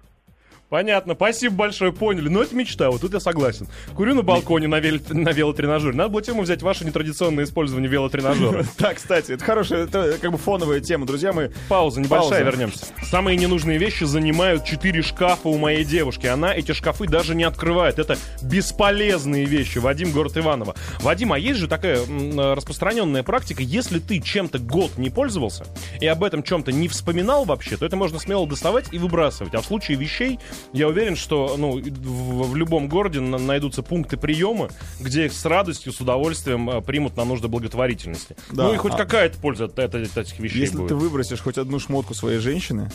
Понятно, 0.68 1.14
спасибо 1.14 1.54
большое, 1.54 1.92
поняли. 1.92 2.28
Но 2.28 2.42
это 2.42 2.54
мечта, 2.56 2.90
вот 2.90 3.00
тут 3.00 3.12
я 3.12 3.20
согласен. 3.20 3.68
Курю 3.94 4.14
на 4.14 4.22
балконе 4.22 4.66
на, 4.66 4.80
вел- 4.80 5.00
на 5.12 5.30
велотренажере. 5.30 5.94
Надо 5.94 6.08
было 6.10 6.22
тему 6.22 6.42
взять 6.42 6.62
ваше 6.62 6.84
нетрадиционное 6.84 7.44
использование 7.44 7.88
велотренажера. 7.90 8.64
Так, 8.76 8.96
кстати, 8.96 9.32
это 9.32 9.44
хорошая, 9.44 9.84
это 9.84 10.18
как 10.20 10.32
бы 10.32 10.38
фоновая 10.38 10.80
тема. 10.80 11.06
Друзья, 11.06 11.32
мы 11.32 11.52
Пауза 11.68 12.00
небольшая, 12.00 12.42
вернемся. 12.44 12.86
Самые 13.04 13.36
ненужные 13.36 13.78
вещи 13.78 14.04
занимают 14.04 14.64
четыре 14.64 15.02
шкафа 15.02 15.48
у 15.48 15.58
моей 15.58 15.84
девушки. 15.84 16.26
Она 16.26 16.52
эти 16.54 16.72
шкафы 16.72 17.06
даже 17.06 17.34
не 17.34 17.44
открывает. 17.44 17.98
Это 17.98 18.18
бесполезные 18.42 19.44
вещи. 19.44 19.78
Вадим, 19.78 20.10
город 20.10 20.36
Иваново. 20.36 20.74
Вадим, 21.00 21.32
а 21.32 21.38
есть 21.38 21.60
же 21.60 21.68
такая 21.68 21.98
э, 21.98 22.54
распространенная 22.54 23.22
практика, 23.22 23.62
если 23.62 23.98
ты 23.98 24.20
чем-то 24.20 24.58
год 24.58 24.96
не 24.98 25.10
пользовался 25.10 25.66
и 26.00 26.06
об 26.06 26.24
этом 26.24 26.42
чем-то 26.42 26.72
не 26.72 26.88
вспоминал 26.88 27.44
вообще, 27.44 27.76
то 27.76 27.84
это 27.86 27.96
можно 27.96 28.18
смело 28.18 28.46
доставать 28.48 28.86
и 28.92 28.98
выбрасывать. 28.98 29.54
А 29.54 29.60
в 29.60 29.66
случае 29.66 29.96
вещей, 29.98 30.38
я 30.72 30.88
уверен, 30.88 31.16
что 31.16 31.56
ну, 31.58 31.78
в, 31.80 32.50
в 32.50 32.56
любом 32.56 32.88
городе 32.88 33.20
на- 33.20 33.38
найдутся 33.38 33.82
пункты 33.82 34.16
приема, 34.16 34.68
где 35.00 35.26
их 35.26 35.32
с 35.32 35.44
радостью, 35.44 35.92
с 35.92 36.00
удовольствием 36.00 36.68
э, 36.70 36.80
примут 36.80 37.16
на 37.16 37.24
нужды 37.24 37.48
благотворительности. 37.48 38.36
Да, 38.52 38.64
ну 38.68 38.74
и 38.74 38.76
хоть 38.76 38.94
а- 38.94 38.96
какая-то 38.96 39.38
польза 39.38 39.64
от, 39.66 39.78
от- 39.78 39.94
от 39.94 40.16
этих 40.18 40.38
вещей 40.38 40.60
Если 40.60 40.76
будет. 40.76 40.88
ты 40.88 40.94
выбросишь 40.94 41.40
хоть 41.40 41.58
одну 41.58 41.78
шмотку 41.78 42.14
своей 42.14 42.38
женщины, 42.38 42.90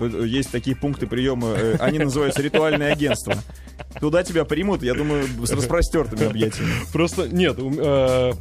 есть 0.00 0.50
такие 0.50 0.76
пункты 0.76 1.06
приема, 1.06 1.48
э, 1.48 1.76
они 1.78 1.98
называются 1.98 2.42
ритуальные 2.42 2.92
агентства. 2.92 3.36
Туда 4.00 4.22
тебя 4.22 4.44
примут, 4.44 4.82
я 4.82 4.94
думаю, 4.94 5.26
с 5.44 5.50
распростертыми 5.50 6.26
объятиями. 6.26 6.72
Просто 6.92 7.28
нет, 7.28 7.56
э, 7.58 8.32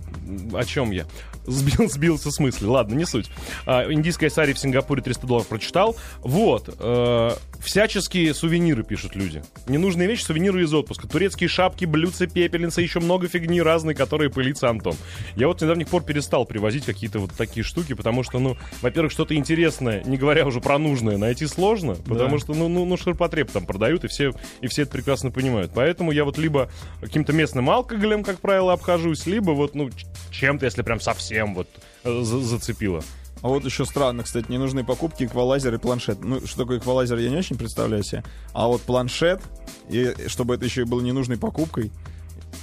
о 0.54 0.66
чем 0.66 0.92
я? 0.92 1.06
Сбил, 1.46 1.90
сбился 1.90 2.32
с 2.32 2.40
мысли. 2.40 2.66
Ладно, 2.66 2.96
не 2.96 3.06
суть. 3.06 3.30
А, 3.66 3.92
индийская 3.92 4.30
сари 4.30 4.54
в 4.54 4.60
Сингапуре 4.60 5.02
300 5.02 5.28
долларов 5.28 5.48
прочитал. 5.48 5.96
Вот. 6.22 6.74
э, 6.80 7.32
всяческие 7.60 8.34
сувениры 8.34 8.84
пишут 8.84 9.16
люди. 9.16 9.44
Ненужные 9.68 10.08
вещи, 10.08 10.24
сувениры 10.24 10.64
из 10.64 10.74
отпуска. 10.74 11.08
Турецкие 11.08 11.50
шапки, 11.50 11.86
блюдца, 11.86 12.28
пепельницы, 12.28 12.82
еще 12.82 13.00
много 13.00 13.28
фигни 13.28 13.62
разной, 13.62 13.96
которые 13.96 14.30
пылится 14.30 14.70
Антон. 14.70 14.96
Я 15.36 15.48
вот 15.48 15.60
с 15.60 15.62
недавних 15.62 15.88
пор 15.88 16.04
перестал 16.04 16.46
привозить 16.46 16.86
какие-то 16.86 17.20
вот 17.20 17.32
такие 17.34 17.64
штуки, 17.64 17.94
потому 17.94 18.24
что, 18.24 18.40
ну, 18.40 18.58
во-первых, 18.82 19.12
что-то 19.12 19.36
интересное, 19.36 20.04
не 20.04 20.18
говоря 20.18 20.46
уже 20.46 20.62
про 20.62 20.78
нужное, 20.78 21.18
найти 21.18 21.43
сложно, 21.48 21.96
потому 21.96 22.40
что, 22.40 22.54
ну, 22.54 22.68
ну, 22.68 22.86
ну, 22.86 22.98
ширпотреб 22.98 23.52
там 23.52 23.66
продают, 23.66 24.04
и 24.04 24.08
все, 24.08 24.34
и 24.62 24.68
все 24.68 24.84
это 24.84 24.92
прекрасно 24.92 25.32
понимают. 25.32 25.72
Поэтому 25.74 26.12
я 26.12 26.26
вот 26.26 26.38
либо 26.38 26.70
каким-то 27.02 27.34
местным 27.34 27.70
алкоголем, 27.70 28.24
как 28.24 28.40
правило, 28.40 28.74
обхожусь, 28.74 29.26
либо 29.26 29.52
вот, 29.52 29.76
ну, 29.76 29.90
чем-то, 30.32 30.66
если 30.66 30.82
прям 30.82 31.00
совсем 31.00 31.56
вот 31.56 31.68
э, 32.04 32.22
за- 32.24 32.40
зацепило. 32.42 33.02
А 33.42 33.50
вот 33.50 33.66
еще 33.66 33.86
странно, 33.86 34.24
кстати, 34.24 34.50
ненужные 34.50 34.86
покупки, 34.86 35.26
эквалайзер 35.26 35.74
и 35.74 35.78
планшет. 35.78 36.24
Ну, 36.24 36.46
что 36.48 36.60
такое 36.60 36.80
эквалайзер, 36.80 37.18
я 37.18 37.30
не 37.30 37.36
очень 37.38 37.58
представляю 37.58 38.02
себе. 38.04 38.24
А 38.54 38.68
вот 38.68 38.82
планшет, 38.84 39.42
и 39.90 40.14
чтобы 40.28 40.56
это 40.56 40.64
еще 40.64 40.82
и 40.82 40.86
было 40.86 41.02
ненужной 41.02 41.38
покупкой, 41.38 41.92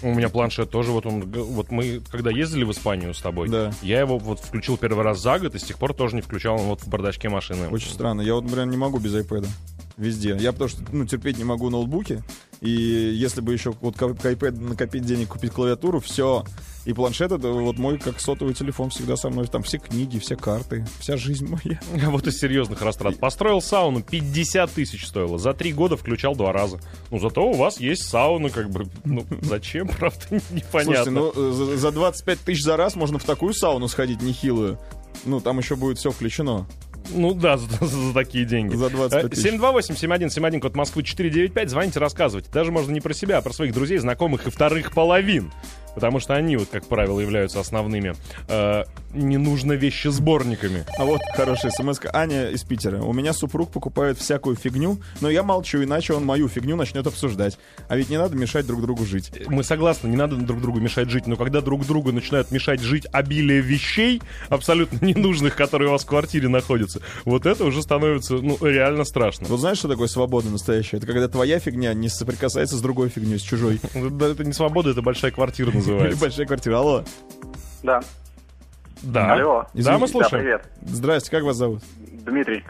У 0.02 0.14
меня 0.14 0.28
планшет 0.30 0.70
тоже, 0.70 0.92
вот 0.92 1.04
он, 1.04 1.22
вот 1.30 1.70
мы, 1.70 2.00
когда 2.10 2.30
ездили 2.30 2.64
в 2.64 2.70
Испанию 2.72 3.12
с 3.12 3.20
тобой, 3.20 3.48
Да. 3.48 3.70
я 3.82 4.00
его 4.00 4.18
вот 4.18 4.40
включил 4.40 4.78
первый 4.78 5.04
раз 5.04 5.20
за 5.20 5.38
год, 5.38 5.54
и 5.54 5.58
с 5.58 5.62
тех 5.62 5.78
пор 5.78 5.92
тоже 5.92 6.16
не 6.16 6.22
включал, 6.22 6.58
он 6.58 6.66
вот 6.68 6.80
в 6.82 6.88
бардачке 6.88 7.28
машины. 7.28 7.68
очень 7.68 7.90
странно. 7.90 8.22
Я 8.22 8.34
вот, 8.34 8.44
например, 8.44 8.66
не 8.66 8.76
могу 8.78 8.98
без 8.98 9.14
iPad. 9.14 9.46
Везде. 9.98 10.36
Я 10.40 10.52
потому 10.52 10.70
что, 10.70 10.82
ну, 10.92 11.04
терпеть 11.04 11.36
не 11.36 11.44
могу 11.44 11.68
ноутбуки. 11.68 12.22
И 12.60 12.70
если 12.70 13.40
бы 13.40 13.52
еще 13.52 13.72
вот 13.80 13.96
к 13.96 14.02
iPad 14.02 14.60
накопить 14.60 15.04
денег, 15.06 15.28
купить 15.28 15.52
клавиатуру, 15.52 16.00
все. 16.00 16.44
И 16.84 16.92
планшет 16.92 17.32
это 17.32 17.48
вот 17.48 17.78
мой 17.78 17.98
как 17.98 18.20
сотовый 18.20 18.54
телефон 18.54 18.90
всегда 18.90 19.16
со 19.16 19.30
мной. 19.30 19.46
Там 19.46 19.62
все 19.62 19.78
книги, 19.78 20.18
все 20.18 20.36
карты, 20.36 20.86
вся 20.98 21.16
жизнь 21.16 21.46
моя. 21.46 21.80
Вот 22.10 22.26
из 22.26 22.38
серьезных 22.38 22.82
растрат. 22.82 23.18
Построил 23.18 23.62
сауну, 23.62 24.02
50 24.02 24.70
тысяч 24.70 25.06
стоило. 25.06 25.38
За 25.38 25.54
три 25.54 25.72
года 25.72 25.96
включал 25.96 26.34
два 26.34 26.52
раза. 26.52 26.80
Ну, 27.10 27.18
зато 27.18 27.48
у 27.48 27.54
вас 27.54 27.80
есть 27.80 28.08
сауна, 28.08 28.50
как 28.50 28.70
бы, 28.70 28.86
ну, 29.04 29.24
зачем, 29.42 29.88
правда, 29.88 30.20
непонятно. 30.50 30.82
Слушайте, 30.94 31.10
ну 31.10 31.32
э, 31.34 31.52
за, 31.52 31.76
за 31.76 31.92
25 31.92 32.40
тысяч 32.40 32.62
за 32.62 32.76
раз 32.76 32.94
можно 32.94 33.18
в 33.18 33.24
такую 33.24 33.54
сауну 33.54 33.88
сходить 33.88 34.20
нехилую. 34.22 34.78
Ну, 35.24 35.40
там 35.40 35.58
еще 35.58 35.76
будет 35.76 35.98
все 35.98 36.10
включено. 36.10 36.66
Ну 37.08 37.34
да, 37.34 37.56
за, 37.56 37.66
за- 37.86 38.14
такие 38.14 38.44
деньги. 38.44 38.74
За 38.74 38.90
25 38.90 39.30
тысяч. 39.30 39.44
728-7171, 39.52 40.60
код 40.60 40.76
Москвы 40.76 41.02
495. 41.02 41.70
Звоните, 41.70 41.98
рассказывайте. 41.98 42.50
Даже 42.52 42.70
можно 42.72 42.92
не 42.92 43.00
про 43.00 43.14
себя, 43.14 43.38
а 43.38 43.42
про 43.42 43.52
своих 43.52 43.72
друзей, 43.72 43.98
знакомых 43.98 44.46
и 44.46 44.50
вторых 44.50 44.92
половин. 44.92 45.50
Потому 45.94 46.20
что 46.20 46.34
они, 46.34 46.56
вот, 46.56 46.68
как 46.70 46.86
правило, 46.86 47.20
являются 47.20 47.60
основными 47.60 48.14
э, 48.48 48.84
не 49.12 49.36
нужно 49.36 49.72
вещи 49.72 50.08
сборниками. 50.08 50.84
А 50.98 51.04
вот 51.04 51.20
хорошая 51.34 51.72
смс 51.72 51.98
Аня 52.12 52.50
из 52.50 52.62
Питера. 52.62 53.02
У 53.02 53.12
меня 53.12 53.32
супруг 53.32 53.70
покупает 53.70 54.18
всякую 54.18 54.56
фигню, 54.56 55.00
но 55.20 55.30
я 55.30 55.42
молчу, 55.42 55.82
иначе 55.82 56.14
он 56.14 56.24
мою 56.24 56.48
фигню 56.48 56.76
начнет 56.76 57.06
обсуждать. 57.06 57.58
А 57.88 57.96
ведь 57.96 58.08
не 58.08 58.18
надо 58.18 58.36
мешать 58.36 58.66
друг 58.66 58.82
другу 58.82 59.04
жить. 59.04 59.32
Мы 59.48 59.64
согласны, 59.64 60.08
не 60.08 60.16
надо 60.16 60.36
друг 60.36 60.60
другу 60.60 60.80
мешать 60.80 61.10
жить, 61.10 61.26
но 61.26 61.36
когда 61.36 61.60
друг 61.60 61.86
другу 61.86 62.12
начинают 62.12 62.50
мешать 62.50 62.80
жить 62.80 63.06
обилие 63.12 63.60
вещей, 63.60 64.22
абсолютно 64.48 65.04
ненужных, 65.04 65.56
которые 65.56 65.88
у 65.88 65.92
вас 65.92 66.04
в 66.04 66.06
квартире 66.06 66.48
находятся, 66.48 67.00
вот 67.24 67.46
это 67.46 67.64
уже 67.64 67.82
становится, 67.82 68.34
ну, 68.34 68.58
реально 68.60 69.04
страшно. 69.04 69.46
Вот 69.48 69.60
знаешь, 69.60 69.78
что 69.78 69.88
такое 69.88 70.08
свобода 70.08 70.48
настоящая? 70.48 70.98
Это 70.98 71.06
когда 71.06 71.28
твоя 71.28 71.58
фигня 71.58 71.92
не 71.94 72.08
соприкасается 72.08 72.76
с 72.76 72.80
другой 72.80 73.08
фигней, 73.08 73.38
с 73.38 73.42
чужой. 73.42 73.80
Да, 74.20 74.28
Это 74.28 74.44
не 74.44 74.52
свобода, 74.52 74.90
это 74.90 75.02
большая 75.02 75.30
квартира 75.30 75.70
Или 75.80 75.90
называется. 75.92 76.20
большая 76.20 76.46
квартира. 76.46 76.76
Алло. 76.78 77.04
Да. 77.82 78.00
Да. 79.02 79.32
Алло. 79.32 79.62
Да, 79.62 79.68
мы 79.72 79.80
Извините. 79.80 80.00
Да, 80.00 80.06
слушаем. 80.08 80.42
привет. 80.44 80.68
Здрасте, 80.82 81.30
как 81.30 81.42
вас 81.44 81.56
зовут? 81.56 81.82
Дмитрий. 81.98 82.64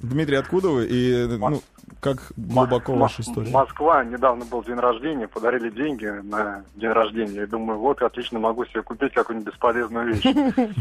Дмитрий, 0.00 0.36
откуда 0.36 0.68
вы? 0.68 0.86
И, 0.86 1.26
ну, 1.38 1.62
как 2.00 2.32
глубоко 2.36 2.92
М- 2.92 2.98
ваша 2.98 3.22
история? 3.22 3.50
Москва, 3.50 4.04
недавно 4.04 4.44
был 4.44 4.62
день 4.64 4.74
рождения, 4.76 5.26
подарили 5.28 5.70
деньги 5.70 6.06
на 6.06 6.64
день 6.74 6.90
рождения. 6.90 7.42
И 7.44 7.46
думаю, 7.46 7.78
вот, 7.78 8.02
отлично, 8.02 8.38
могу 8.38 8.64
себе 8.66 8.82
купить 8.82 9.12
какую-нибудь 9.14 9.52
бесполезную 9.52 10.14
вещь. 10.14 10.22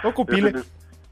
Что 0.00 0.12
купили? 0.12 0.62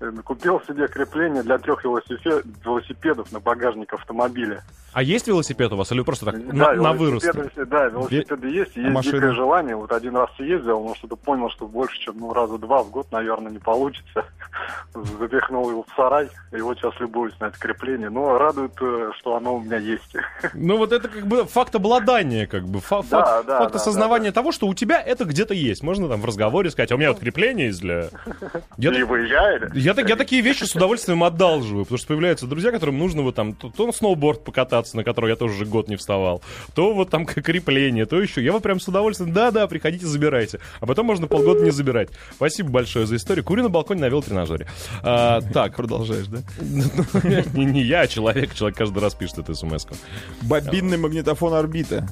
Э, 0.00 0.12
Купил 0.24 0.60
себе 0.60 0.86
крепление 0.86 1.42
для 1.42 1.58
трех 1.58 1.84
велосипе- 1.84 2.44
велосипедов 2.64 3.32
на 3.32 3.40
багажник 3.40 3.92
автомобиля. 3.92 4.62
А 4.92 5.02
есть 5.02 5.26
велосипед 5.26 5.70
у 5.72 5.76
вас 5.76 5.92
или 5.92 6.00
просто 6.02 6.26
так 6.26 6.46
Да, 6.46 6.72
на, 6.72 6.82
на 6.82 6.92
вырост? 6.92 7.26
Да, 7.56 7.86
велосипеды 7.86 8.48
есть, 8.48 8.76
есть 8.76 8.88
машины? 8.88 9.12
дикое 9.14 9.32
желание. 9.32 9.76
Вот 9.76 9.92
один 9.92 10.16
раз 10.16 10.30
съездил, 10.36 10.82
но 10.82 10.94
что-то 10.94 11.16
понял, 11.16 11.50
что 11.50 11.66
больше, 11.66 11.98
чем 12.00 12.18
ну, 12.18 12.32
раза 12.32 12.58
два 12.58 12.82
в 12.82 12.90
год, 12.90 13.10
наверное, 13.12 13.52
не 13.52 13.58
получится. 13.58 14.24
Запихнул 14.94 15.70
его 15.70 15.82
в 15.82 15.94
сарай, 15.94 16.28
и 16.52 16.60
вот 16.60 16.78
сейчас 16.78 16.98
любуюсь 17.00 17.38
на 17.38 17.46
это 17.46 17.58
крепление. 17.58 18.08
Но 18.08 18.38
радует, 18.38 18.72
э, 18.80 19.10
что 19.18 19.36
оно 19.36 19.56
у 19.56 19.60
меня 19.60 19.76
есть. 19.78 20.14
Ну 20.54 20.76
вот 20.78 20.92
это 20.92 21.08
как 21.08 21.26
бы 21.26 21.44
факт 21.44 21.74
обладания, 21.74 22.46
как 22.46 22.64
бы 22.64 22.80
фа- 22.80 23.02
Да, 23.10 23.24
факт, 23.24 23.46
да, 23.46 23.58
факт 23.58 23.72
да, 23.72 23.78
осознавания 23.78 24.32
того, 24.32 24.52
что 24.52 24.66
у 24.66 24.74
тебя 24.74 25.00
это 25.00 25.24
где-то 25.24 25.54
есть. 25.54 25.82
Можно 25.82 26.08
там 26.08 26.20
в 26.20 26.24
разговоре 26.24 26.70
сказать, 26.70 26.90
а 26.92 26.94
у 26.94 26.98
меня 26.98 27.10
вот 27.12 27.20
крепление 27.20 27.66
есть 27.68 27.80
для... 27.80 28.08
Я, 28.78 28.92
И 28.92 29.02
выезжали. 29.02 29.70
Я, 29.88 29.94
так- 29.94 30.06
я 30.06 30.16
такие 30.16 30.42
вещи 30.42 30.64
с 30.64 30.74
удовольствием 30.74 31.24
одалживаю, 31.24 31.86
потому 31.86 31.96
что 31.96 32.08
появляются 32.08 32.46
друзья, 32.46 32.70
которым 32.72 32.98
нужно 32.98 33.22
вот 33.22 33.34
там 33.34 33.54
то, 33.54 33.70
то 33.70 33.86
на 33.86 33.92
сноуборд 33.92 34.44
покататься, 34.44 34.94
на 34.98 35.02
который 35.02 35.30
я 35.30 35.36
тоже 35.36 35.54
уже 35.54 35.64
год 35.64 35.88
не 35.88 35.96
вставал, 35.96 36.42
то 36.74 36.92
вот 36.92 37.08
там 37.08 37.24
крепление, 37.24 38.04
то 38.04 38.20
еще. 38.20 38.44
Я 38.44 38.52
вот 38.52 38.62
прям 38.62 38.80
с 38.80 38.86
удовольствием, 38.86 39.32
да-да, 39.32 39.66
приходите, 39.66 40.04
забирайте. 40.04 40.60
А 40.80 40.86
потом 40.86 41.06
можно 41.06 41.26
полгода 41.26 41.64
не 41.64 41.70
забирать. 41.70 42.10
Спасибо 42.34 42.68
большое 42.68 43.06
за 43.06 43.16
историю. 43.16 43.46
Курю 43.46 43.62
на 43.62 43.70
балконе 43.70 44.02
на 44.02 44.10
велотренажере. 44.10 44.68
А, 45.02 45.40
так, 45.40 45.74
Продолжаешь, 45.74 46.26
да? 46.26 46.42
не, 47.54 47.64
не 47.64 47.82
я, 47.82 48.00
а 48.00 48.06
человек. 48.08 48.54
Человек 48.54 48.76
каждый 48.76 48.98
раз 49.02 49.14
пишет 49.14 49.38
эту 49.38 49.54
смс-ку. 49.54 49.94
Бобинный 50.42 50.98
магнитофон 50.98 51.54
орбита. 51.54 52.06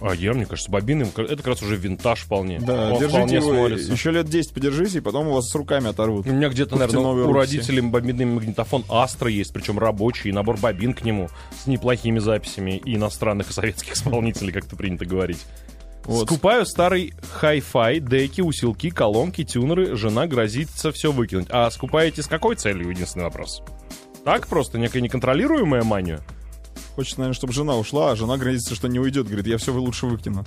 А 0.00 0.14
я, 0.14 0.32
мне 0.32 0.46
кажется, 0.46 0.70
бобинным, 0.70 1.08
это 1.16 1.36
как 1.36 1.46
раз 1.48 1.62
уже 1.62 1.76
винтаж 1.76 2.20
вполне. 2.20 2.60
Да, 2.60 2.92
Он 2.92 3.00
держите 3.00 3.36
его, 3.36 3.52
смотрится. 3.52 3.92
еще 3.92 4.10
лет 4.10 4.28
10 4.28 4.54
подержите, 4.54 4.98
и 4.98 5.00
потом 5.00 5.28
у 5.28 5.34
вас 5.34 5.48
с 5.48 5.54
руками 5.54 5.88
оторвут. 5.88 6.26
У 6.26 6.32
меня 6.32 6.48
где-то, 6.48 6.76
Купите 6.76 6.96
наверное, 6.98 7.24
у 7.26 7.32
родителей 7.32 7.80
бобинный 7.80 8.24
магнитофон 8.24 8.84
Астра 8.88 9.30
есть, 9.30 9.52
причем 9.52 9.78
рабочий, 9.78 10.28
и 10.28 10.32
набор 10.32 10.56
бобин 10.58 10.94
к 10.94 11.02
нему 11.02 11.28
с 11.62 11.66
неплохими 11.66 12.18
записями 12.18 12.80
и 12.84 12.94
иностранных 12.94 13.50
и 13.50 13.52
советских 13.52 13.94
исполнителей, 13.94 14.52
как 14.52 14.66
это 14.66 14.76
принято 14.76 15.04
говорить. 15.04 15.44
Вот. 16.04 16.26
Скупаю 16.26 16.64
старый 16.64 17.12
хай-фай, 17.32 18.00
деки, 18.00 18.40
усилки, 18.40 18.88
колонки, 18.88 19.44
тюнеры. 19.44 19.94
Жена 19.94 20.26
грозится 20.26 20.90
все 20.90 21.12
выкинуть. 21.12 21.48
А 21.50 21.70
скупаете 21.70 22.22
с 22.22 22.26
какой 22.26 22.56
целью? 22.56 22.88
Единственный 22.88 23.24
вопрос. 23.24 23.62
Так 24.24 24.46
просто, 24.46 24.78
некая 24.78 25.02
неконтролируемая 25.02 25.82
мания? 25.84 26.20
Хочется, 26.98 27.20
наверное, 27.20 27.36
чтобы 27.36 27.52
жена 27.52 27.76
ушла, 27.76 28.10
а 28.10 28.16
жена 28.16 28.36
грозится, 28.38 28.74
что 28.74 28.88
не 28.88 28.98
уйдет. 28.98 29.26
Говорит, 29.26 29.46
я 29.46 29.56
все 29.58 29.72
лучше 29.72 30.06
выкину. 30.06 30.44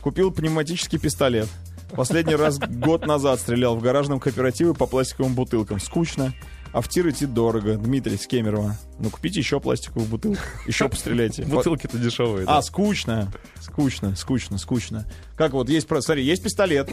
Купил 0.00 0.32
пневматический 0.32 0.98
пистолет. 0.98 1.50
Последний 1.90 2.34
раз 2.34 2.58
год 2.58 3.06
назад 3.06 3.40
стрелял 3.40 3.76
в 3.76 3.82
гаражном 3.82 4.18
кооперативе 4.18 4.72
по 4.72 4.86
пластиковым 4.86 5.34
бутылкам. 5.34 5.80
Скучно. 5.80 6.32
А 6.72 6.80
в 6.80 6.88
тир 6.88 7.10
идти 7.10 7.26
дорого. 7.26 7.76
Дмитрий 7.76 8.16
с 8.16 8.26
Кемерово. 8.26 8.78
Ну, 9.00 9.10
купите 9.10 9.40
еще 9.40 9.60
пластиковую 9.60 10.08
бутылку. 10.08 10.40
Еще 10.66 10.88
постреляйте. 10.88 11.42
Бутылки-то 11.46 11.98
дешевые. 11.98 12.46
А, 12.48 12.62
скучно. 12.62 13.30
Скучно, 13.60 14.16
скучно, 14.16 14.56
скучно. 14.56 15.06
Как 15.36 15.52
вот 15.52 15.68
есть, 15.68 15.86
смотри, 15.86 16.24
есть 16.24 16.42
пистолет. 16.42 16.88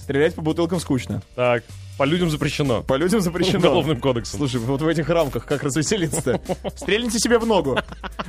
Стрелять 0.00 0.34
по 0.34 0.42
бутылкам 0.42 0.80
скучно. 0.80 1.22
Так, 1.36 1.62
по 2.00 2.04
людям 2.04 2.30
запрещено. 2.30 2.82
По 2.82 2.94
людям 2.94 3.20
запрещено. 3.20 3.58
Уголовным 3.58 4.00
кодексом. 4.00 4.38
Слушай, 4.38 4.58
вот 4.60 4.80
в 4.80 4.88
этих 4.88 5.10
рамках 5.10 5.44
как 5.44 5.62
развеселиться-то? 5.62 6.40
Стрельните 6.74 7.18
себе 7.18 7.38
в 7.38 7.44
ногу. 7.44 7.78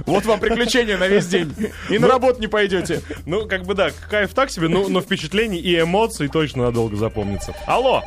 Вот 0.05 0.25
вам 0.25 0.41
приключения 0.41 0.97
на 0.97 1.07
весь 1.07 1.25
день. 1.27 1.55
И 1.89 1.97
на 1.97 2.09
работу 2.09 2.41
не 2.41 2.47
пойдете. 2.47 3.01
Ну, 3.25 3.47
как 3.47 3.63
бы 3.63 3.73
да, 3.73 3.91
кайф 4.09 4.33
так 4.33 4.51
себе, 4.51 4.67
но, 4.67 4.89
но 4.89 4.99
впечатлений 4.99 5.57
и 5.57 5.79
эмоций 5.79 6.27
точно 6.27 6.63
надолго 6.63 6.97
запомнится. 6.97 7.55
Алло! 7.65 8.03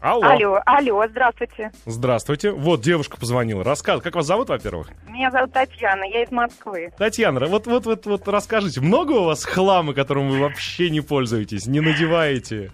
Алло! 0.00 0.26
Алло, 0.26 0.60
алло, 0.66 1.06
здравствуйте. 1.08 1.70
Здравствуйте. 1.86 2.50
Вот 2.50 2.80
девушка 2.80 3.16
позвонила. 3.16 3.62
Рассказ. 3.62 4.02
Как 4.02 4.16
вас 4.16 4.26
зовут, 4.26 4.48
во-первых? 4.48 4.88
Меня 5.06 5.30
зовут 5.30 5.52
Татьяна, 5.52 6.02
я 6.02 6.24
из 6.24 6.32
Москвы. 6.32 6.90
Татьяна, 6.98 7.46
вот, 7.46 7.68
вот, 7.68 7.86
вот, 7.86 8.06
вот 8.06 8.26
расскажите, 8.26 8.80
много 8.80 9.12
у 9.12 9.22
вас 9.22 9.44
хлама, 9.44 9.94
которым 9.94 10.30
вы 10.30 10.40
вообще 10.40 10.90
не 10.90 11.00
пользуетесь, 11.00 11.66
не 11.66 11.78
надеваете? 11.78 12.72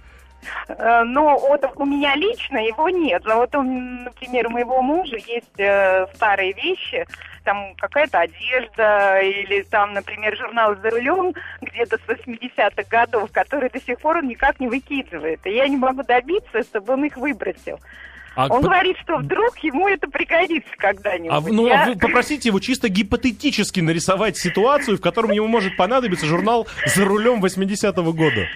Э, 0.69 1.03
Но 1.05 1.39
вот 1.39 1.65
у 1.77 1.85
меня 1.85 2.15
лично 2.17 2.59
его 2.59 2.89
нет. 2.89 3.23
Но 3.25 3.37
вот, 3.37 3.55
он, 3.55 4.05
например, 4.05 4.47
у 4.47 4.51
моего 4.51 4.83
мужа 4.83 5.17
есть 5.17 5.59
э, 5.59 6.07
старые 6.15 6.53
вещи, 6.53 7.07
там 7.45 7.75
какая-то 7.79 8.21
одежда 8.21 9.19
или 9.21 9.63
там, 9.63 9.95
например, 9.95 10.37
журнал 10.37 10.77
«За 10.83 10.91
рулем» 10.91 11.35
где-то 11.63 11.97
с 11.97 12.01
80-х 12.09 12.83
годов, 12.91 13.31
который 13.33 13.71
до 13.71 13.81
сих 13.81 13.99
пор 14.01 14.19
он 14.19 14.29
никак 14.29 14.61
не 14.61 14.69
выкидывает. 14.69 15.41
И 15.47 15.51
я 15.51 15.67
не 15.69 15.77
могу 15.77 16.03
добиться, 16.03 16.63
чтобы 16.63 16.93
он 16.95 17.05
их 17.05 17.17
выбросил. 17.17 17.79
А, 18.37 18.45
Он 18.45 18.61
по- 18.63 18.69
говорит, 18.69 18.97
что 18.99 19.17
вдруг 19.17 19.59
ему 19.59 19.89
это 19.89 20.09
пригодится 20.09 20.71
когда-нибудь. 20.77 21.33
а 21.33 21.41
ну, 21.53 21.67
Я- 21.67 21.83
а 21.83 21.87
вы 21.87 21.97
попросите 21.99 22.51
его 22.51 22.61
чисто 22.61 22.89
гипотетически 22.89 23.81
нарисовать 23.81 24.37
ситуацию, 24.37 24.99
в 24.99 25.01
котором 25.01 25.33
ему 25.33 25.49
может 25.49 25.77
понадобиться 25.77 26.27
журнал 26.27 26.69
«За 26.87 27.05
рулем 27.05 27.41
80-го 27.45 28.13
года». 28.13 28.47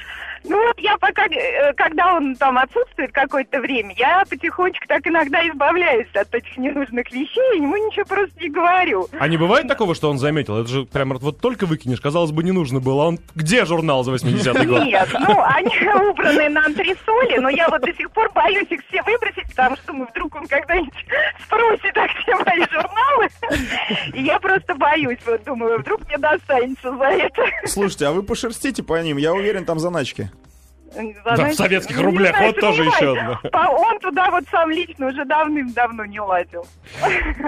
Ну 0.44 0.66
вот 0.66 0.78
я 0.78 0.96
пока, 0.98 1.24
э, 1.26 1.72
когда 1.74 2.16
он 2.16 2.36
там 2.36 2.58
отсутствует 2.58 3.12
какое-то 3.12 3.60
время, 3.60 3.94
я 3.96 4.24
потихонечку 4.28 4.86
так 4.86 5.06
иногда 5.06 5.46
избавляюсь 5.48 6.08
от 6.14 6.34
этих 6.34 6.56
ненужных 6.58 7.10
вещей, 7.10 7.56
и 7.56 7.62
ему 7.62 7.76
ничего 7.76 8.04
просто 8.04 8.38
не 8.40 8.50
говорю. 8.50 9.08
А 9.18 9.26
не 9.26 9.38
бывает 9.38 9.68
такого, 9.68 9.94
что 9.94 10.10
он 10.10 10.18
заметил? 10.18 10.58
Это 10.58 10.68
же 10.68 10.84
прям 10.84 11.14
вот 11.14 11.40
только 11.40 11.64
выкинешь, 11.64 12.00
казалось 12.00 12.30
бы, 12.30 12.44
не 12.44 12.52
нужно 12.52 12.80
было. 12.80 13.04
А 13.04 13.06
он 13.08 13.18
где 13.34 13.64
журнал 13.64 14.04
за 14.04 14.12
80-й 14.12 14.66
год? 14.66 14.84
Нет, 14.84 15.08
ну 15.18 15.42
они 15.42 16.10
убраны 16.10 16.48
на 16.50 16.66
антресоли, 16.66 17.38
но 17.38 17.48
я 17.48 17.68
вот 17.68 17.80
до 17.80 17.94
сих 17.94 18.10
пор 18.10 18.30
боюсь 18.32 18.68
их 18.70 18.80
все 18.88 19.02
выбросить, 19.02 19.48
потому 19.48 19.76
что 19.76 19.92
ну, 19.94 20.06
вдруг 20.10 20.34
он 20.34 20.46
когда-нибудь 20.46 21.06
спросит, 21.46 21.96
а 21.96 22.06
где 22.06 22.34
мои 22.44 22.64
журналы? 22.70 23.28
И 24.12 24.22
я 24.22 24.38
просто 24.38 24.74
боюсь, 24.74 25.18
вот 25.24 25.42
думаю, 25.44 25.78
вдруг 25.80 26.06
мне 26.06 26.18
достанется 26.18 26.94
за 26.96 27.04
это. 27.04 27.42
Слушайте, 27.64 28.06
а 28.06 28.12
вы 28.12 28.22
пошерстите 28.22 28.82
по 28.82 29.00
ним, 29.02 29.16
я 29.16 29.32
уверен, 29.32 29.64
там 29.64 29.78
заначки. 29.78 30.30
Да, 31.24 31.46
в 31.48 31.54
советских 31.54 32.00
рублях, 32.00 32.36
знаю, 32.36 32.52
вот 32.52 32.60
тоже 32.60 32.84
еще 32.84 33.18
одно. 33.18 33.40
Он 33.52 33.98
туда 34.00 34.30
вот 34.30 34.44
сам 34.50 34.70
лично 34.70 35.08
уже 35.08 35.24
давным-давно 35.24 36.04
не 36.04 36.20
лазил. 36.20 36.66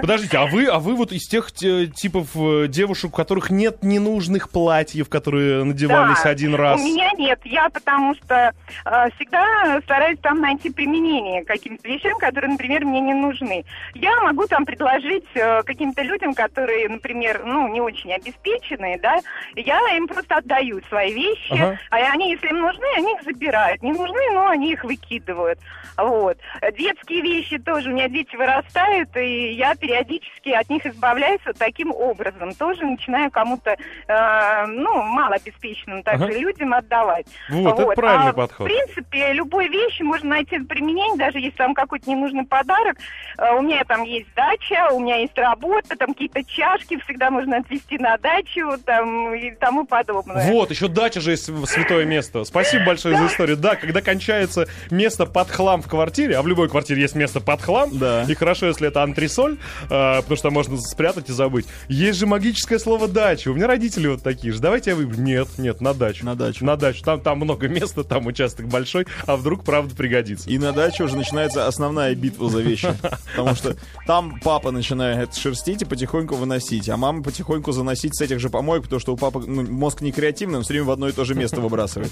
Подождите, 0.01 0.37
а 0.37 0.45
вы, 0.45 0.65
а 0.65 0.79
вы 0.79 0.95
вот 0.95 1.11
из 1.11 1.27
тех 1.27 1.51
те- 1.51 1.87
типов 1.87 2.29
э, 2.35 2.67
девушек, 2.67 3.13
у 3.13 3.15
которых 3.15 3.49
нет 3.49 3.83
ненужных 3.83 4.49
платьев, 4.49 5.09
которые 5.09 5.63
надевались 5.63 6.21
Да, 6.23 6.29
один 6.29 6.55
раз? 6.55 6.79
У 6.81 6.83
меня 6.83 7.11
нет. 7.17 7.39
Я 7.43 7.69
потому 7.69 8.15
что 8.15 8.53
э, 8.85 9.09
всегда 9.15 9.79
стараюсь 9.83 10.19
там 10.19 10.41
найти 10.41 10.69
применение 10.69 11.43
каким-то 11.45 11.87
вещам, 11.87 12.17
которые, 12.19 12.51
например, 12.51 12.85
мне 12.85 12.99
не 13.01 13.13
нужны. 13.13 13.63
Я 13.93 14.19
могу 14.21 14.45
там 14.47 14.65
предложить 14.65 15.25
э, 15.35 15.63
каким-то 15.63 16.01
людям, 16.01 16.33
которые, 16.33 16.89
например, 16.89 17.41
ну, 17.45 17.67
не 17.67 17.81
очень 17.81 18.13
обеспеченные, 18.13 18.99
да, 18.99 19.19
я 19.55 19.79
им 19.95 20.07
просто 20.07 20.37
отдаю 20.37 20.81
свои 20.89 21.13
вещи, 21.13 21.53
Ага. 21.53 21.79
а 21.91 21.95
они, 22.11 22.31
если 22.31 22.47
им 22.49 22.61
нужны, 22.61 22.85
они 22.97 23.13
их 23.13 23.23
забирают. 23.37 23.81
Не 23.83 23.91
нужны, 23.93 24.31
но 24.33 24.47
они 24.49 24.73
их 24.73 24.83
выкидывают. 24.83 25.59
Вот. 25.97 26.37
Детские 26.77 27.21
вещи 27.21 27.57
тоже. 27.59 27.89
У 27.89 27.93
меня 27.93 28.07
дети 28.07 28.35
вырастают, 28.35 29.15
и 29.15 29.53
я 29.53 29.75
периодически 29.75 30.49
от 30.49 30.69
них 30.69 30.85
избавляюсь 30.85 31.39
вот 31.45 31.57
таким 31.57 31.91
образом. 31.91 32.53
Тоже 32.53 32.85
начинаю 32.85 33.31
кому-то, 33.31 33.71
э, 34.07 34.65
ну, 34.67 35.01
малообеспеченным 35.03 36.03
также 36.03 36.25
Ага. 36.25 36.37
людям 36.39 36.73
отдавать. 36.73 37.25
Вот, 37.49 37.79
это 37.79 37.91
правильный 37.93 38.31
А, 38.31 38.33
подход. 38.33 38.67
В 38.67 38.69
принципе, 38.69 39.33
любой 39.33 39.67
вещи 39.69 40.01
можно 40.03 40.29
найти 40.29 40.59
применение, 40.59 41.17
даже 41.17 41.39
если 41.39 41.57
там 41.57 41.73
какой-то 41.73 42.09
ненужный 42.09 42.45
подарок. 42.45 42.97
Э, 43.37 43.53
У 43.57 43.61
меня 43.61 43.83
там 43.85 44.03
есть 44.03 44.27
дача, 44.35 44.89
у 44.91 44.99
меня 44.99 45.17
есть 45.17 45.37
работа, 45.37 45.95
там 45.97 46.13
какие-то 46.13 46.43
чашки 46.43 46.99
всегда 47.01 47.29
можно 47.31 47.57
отвезти 47.57 47.97
на 47.97 48.17
дачу 48.17 48.77
там, 48.85 49.33
и 49.33 49.51
тому 49.51 49.85
подобное. 49.85 50.51
Вот, 50.51 50.69
еще 50.69 50.87
дача 50.87 51.21
же 51.21 51.31
есть 51.31 51.45
святое 51.67 52.05
место. 52.05 52.43
Спасибо 52.43 52.85
большое 52.85 53.16
за 53.17 53.27
историю. 53.27 53.57
Да, 53.57 53.75
когда 53.75 54.01
кончается 54.01 54.67
место 54.91 55.25
под 55.25 55.49
хлам 55.49 55.81
в 55.81 55.87
квартире, 55.87 56.37
а 56.37 56.41
в 56.41 56.47
любой 56.47 56.69
квартире 56.69 57.01
есть 57.01 57.15
место 57.15 57.39
под 57.39 57.61
хлам, 57.61 57.89
Да. 57.97 58.23
и 58.27 58.33
хорошо, 58.33 58.67
если 58.67 58.87
это 58.87 59.03
антресоль, 59.03 59.57
э, 59.89 60.21
потому 60.21 60.35
что 60.37 60.51
можно 60.51 60.77
спрятать 60.77 61.29
и 61.29 61.33
забыть. 61.33 61.65
Есть 61.87 62.19
же 62.19 62.25
магическое 62.27 62.79
слово 62.79 63.07
дача. 63.07 63.49
У 63.49 63.53
меня 63.53 63.67
родители 63.67 64.07
вот 64.07 64.23
такие 64.23 64.53
же. 64.53 64.59
Давайте 64.59 64.91
я 64.91 64.95
выберу. 64.95 65.21
Нет, 65.21 65.47
нет, 65.57 65.81
на 65.81 65.93
дачу. 65.93 66.25
На 66.25 66.35
дачу. 66.35 66.63
На 66.65 66.75
дачу. 66.77 67.03
Там, 67.03 67.21
там 67.21 67.37
много 67.39 67.67
места, 67.67 68.03
там 68.03 68.25
участок 68.27 68.67
большой, 68.67 69.07
а 69.25 69.35
вдруг 69.35 69.63
правда 69.63 69.95
пригодится. 69.95 70.49
И 70.49 70.57
на 70.57 70.71
даче 70.71 71.03
уже 71.03 71.17
начинается 71.17 71.67
основная 71.67 72.13
битва 72.15 72.49
за 72.49 72.61
вещи. 72.61 72.89
Потому 73.35 73.55
что 73.55 73.75
там 74.05 74.39
папа 74.43 74.71
начинает 74.71 75.35
шерстить 75.35 75.81
и 75.81 75.85
потихоньку 75.85 76.35
выносить, 76.35 76.89
а 76.89 76.97
мама 76.97 77.23
потихоньку 77.23 77.71
заносить 77.71 78.15
с 78.15 78.21
этих 78.21 78.39
же 78.39 78.49
помоек, 78.49 78.83
потому 78.83 78.99
что 78.99 79.13
у 79.13 79.17
папы 79.17 79.43
ну, 79.45 79.63
мозг 79.63 80.01
не 80.01 80.11
креативный, 80.11 80.57
он 80.57 80.63
все 80.63 80.73
время 80.73 80.85
в 80.85 80.91
одно 80.91 81.07
и 81.09 81.11
то 81.11 81.25
же 81.25 81.35
место 81.35 81.61
выбрасывает. 81.61 82.11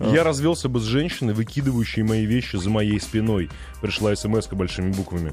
Я 0.00 0.23
развелся 0.24 0.68
бы 0.68 0.80
с 0.80 0.84
женщиной, 0.84 1.34
выкидывающей 1.34 2.02
мои 2.02 2.24
вещи 2.26 2.56
за 2.56 2.70
моей 2.70 3.00
спиной. 3.00 3.50
Пришла 3.80 4.16
смс 4.16 4.48
большими 4.48 4.90
буквами. 4.90 5.32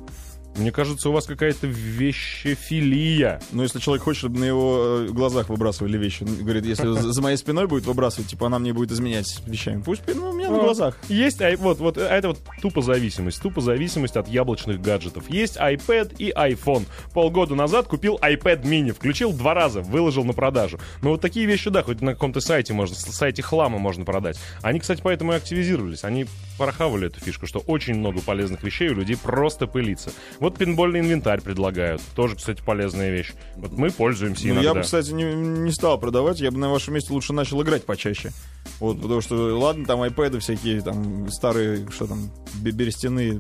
Мне 0.56 0.72
кажется, 0.72 1.10
у 1.10 1.12
вас 1.14 1.26
какая-то 1.26 1.68
вещефилия. 1.68 3.42
Но 3.52 3.64
если 3.64 3.80
человек 3.80 4.04
хочет, 4.04 4.20
чтобы 4.20 4.40
на 4.40 4.44
его 4.44 5.06
э, 5.08 5.08
глазах 5.08 5.50
выбрасывали 5.50 5.98
вещи, 5.98 6.24
он 6.24 6.36
говорит, 6.36 6.66
если 6.66 6.88
за 6.88 7.22
моей 7.22 7.38
спиной 7.38 7.68
будет 7.68 7.86
выбрасывать, 7.86 8.30
типа 8.30 8.48
она 8.48 8.60
мне 8.60 8.74
будет 8.74 8.92
изменять 8.92 9.42
вещами. 9.48 9.82
Пусть 9.82 10.02
ну, 10.14 10.30
у 10.30 10.34
меня 10.34 10.50
на 10.50 10.58
Ну, 10.58 10.64
глазах. 10.64 10.98
Есть, 11.08 11.42
вот, 11.58 11.80
вот, 11.80 11.98
а 11.98 12.02
это 12.16 12.30
вот 12.30 12.40
тупо 12.62 12.82
зависимость. 12.82 13.42
Тупо 13.42 13.62
зависимость 13.62 14.18
от 14.18 14.28
яблочных 14.28 14.82
гаджетов. 14.82 15.30
Есть 15.30 15.58
iPad 15.58 16.16
и 16.18 16.32
iPhone. 16.32 16.86
Полгода 17.14 17.56
назад 17.56 17.88
купил 17.88 18.20
iPad 18.22 18.64
mini, 18.64 18.92
включил 18.92 19.32
два 19.34 19.54
раза, 19.54 19.82
выложил 19.82 20.26
на 20.26 20.34
продажу. 20.34 20.80
Но 21.02 21.12
вот 21.12 21.22
такие 21.22 21.46
вещи, 21.46 21.70
да, 21.70 21.82
хоть 21.82 22.02
на 22.02 22.14
каком-то 22.14 22.42
сайте 22.42 22.74
можно, 22.74 22.96
сайте 22.96 23.42
хлама 23.42 23.78
можно 23.78 24.04
продать. 24.06 24.38
Они, 24.62 24.80
кстати, 24.80 25.02
поэтому 25.02 25.32
и 25.34 25.36
активизировались. 25.36 26.04
Они 26.04 26.26
порохавали 26.58 27.08
эту 27.08 27.20
фишку, 27.20 27.48
что 27.48 27.60
очень 27.60 27.96
много 27.96 28.22
полезных 28.22 28.64
вещей 28.64 28.90
у 28.90 28.96
людей 28.96 29.18
просто 29.18 29.66
пылится. 29.66 30.12
Вот 30.42 30.58
пинбольный 30.58 31.00
инвентарь 31.02 31.40
предлагают. 31.40 32.02
Тоже, 32.16 32.36
кстати, 32.36 32.62
полезная 32.66 33.12
вещь. 33.12 33.32
Вот 33.58 33.72
мы 33.74 33.92
пользуемся 33.92 34.48
Ну, 34.48 34.54
иногда. 34.56 34.70
я 34.70 34.74
бы, 34.74 34.82
кстати, 34.82 35.12
не, 35.12 35.24
не 35.24 35.72
стал 35.72 36.00
продавать, 36.00 36.40
я 36.42 36.50
бы 36.50 36.58
на 36.58 36.70
вашем 36.70 36.96
месте 36.96 37.14
лучше 37.14 37.32
начал 37.32 37.62
играть 37.62 37.86
почаще. 37.86 38.32
Вот, 38.80 39.00
потому 39.00 39.22
что, 39.22 39.36
ладно, 39.58 39.86
там 39.86 40.02
айпэды 40.02 40.40
всякие, 40.40 40.82
там 40.82 41.30
старые, 41.32 41.88
что 41.92 42.08
там, 42.08 42.32
бе- 42.56 42.72
берестяные 42.72 43.40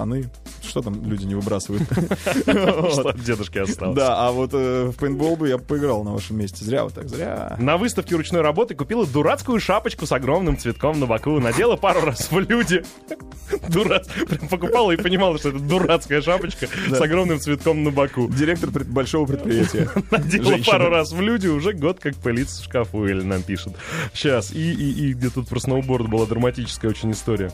штаны, 0.00 0.30
что 0.62 0.80
там 0.82 1.04
люди 1.04 1.24
не 1.24 1.34
выбрасывают. 1.34 1.82
Что 1.90 3.08
от 3.08 3.22
дедушки 3.22 3.58
осталось. 3.58 3.96
Да, 3.96 4.26
а 4.26 4.32
вот 4.32 4.50
э, 4.52 4.90
в 4.94 4.98
пейнтбол 4.98 5.36
бы 5.36 5.48
я 5.48 5.58
поиграл 5.58 6.04
на 6.04 6.12
вашем 6.12 6.38
месте. 6.38 6.64
Зря 6.64 6.84
вот 6.84 6.94
так, 6.94 7.08
зря. 7.08 7.56
На 7.58 7.76
выставке 7.76 8.16
ручной 8.16 8.40
работы 8.40 8.74
купила 8.74 9.06
дурацкую 9.06 9.60
шапочку 9.60 10.06
с 10.06 10.12
огромным 10.12 10.56
цветком 10.56 10.98
на 10.98 11.06
боку. 11.06 11.38
Надела 11.38 11.76
пару 11.76 12.00
раз 12.00 12.30
в 12.30 12.38
люди. 12.38 12.82
Дурак. 13.68 14.04
Прям 14.06 14.48
покупала 14.48 14.92
и 14.92 14.96
понимала, 14.96 15.38
что 15.38 15.50
это 15.50 15.58
дурацкая 15.58 16.22
шапочка 16.22 16.66
с 16.88 17.00
огромным 17.00 17.40
цветком 17.40 17.82
на 17.82 17.90
боку. 17.90 18.28
Директор 18.28 18.70
большого 18.84 19.26
предприятия. 19.26 19.90
Надела 20.10 20.56
пару 20.64 20.88
раз 20.88 21.12
в 21.12 21.20
люди, 21.20 21.48
уже 21.48 21.72
год 21.72 21.98
как 22.00 22.14
пылится 22.16 22.62
в 22.62 22.64
шкафу, 22.64 23.06
или 23.06 23.22
нам 23.22 23.42
пишет. 23.42 23.74
Сейчас. 24.14 24.52
И, 24.52 24.72
и, 24.72 25.08
и 25.08 25.12
где 25.12 25.30
тут 25.30 25.48
про 25.48 25.58
сноуборд 25.58 26.08
была 26.08 26.26
драматическая 26.26 26.90
очень 26.90 27.12
история. 27.12 27.52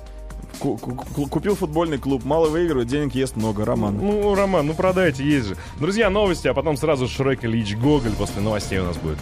Ку- 0.58 0.76
ку- 0.78 0.94
ку- 0.94 1.26
Купил 1.26 1.54
футбольный 1.54 1.98
клуб, 1.98 2.24
мало 2.24 2.48
выигрывает, 2.48 2.88
денег 2.88 3.14
ест 3.14 3.36
много, 3.36 3.64
Роман. 3.64 3.98
Ну, 3.98 4.34
Роман, 4.34 4.66
ну 4.66 4.74
продайте, 4.74 5.22
есть 5.24 5.48
же. 5.48 5.56
Друзья, 5.78 6.08
новости, 6.10 6.48
а 6.48 6.54
потом 6.54 6.76
сразу 6.76 7.08
Шрек 7.08 7.44
Ильич 7.44 7.76
Гоголь 7.76 8.12
после 8.12 8.40
новостей 8.40 8.78
у 8.78 8.84
нас 8.84 8.96
будет. 8.96 9.18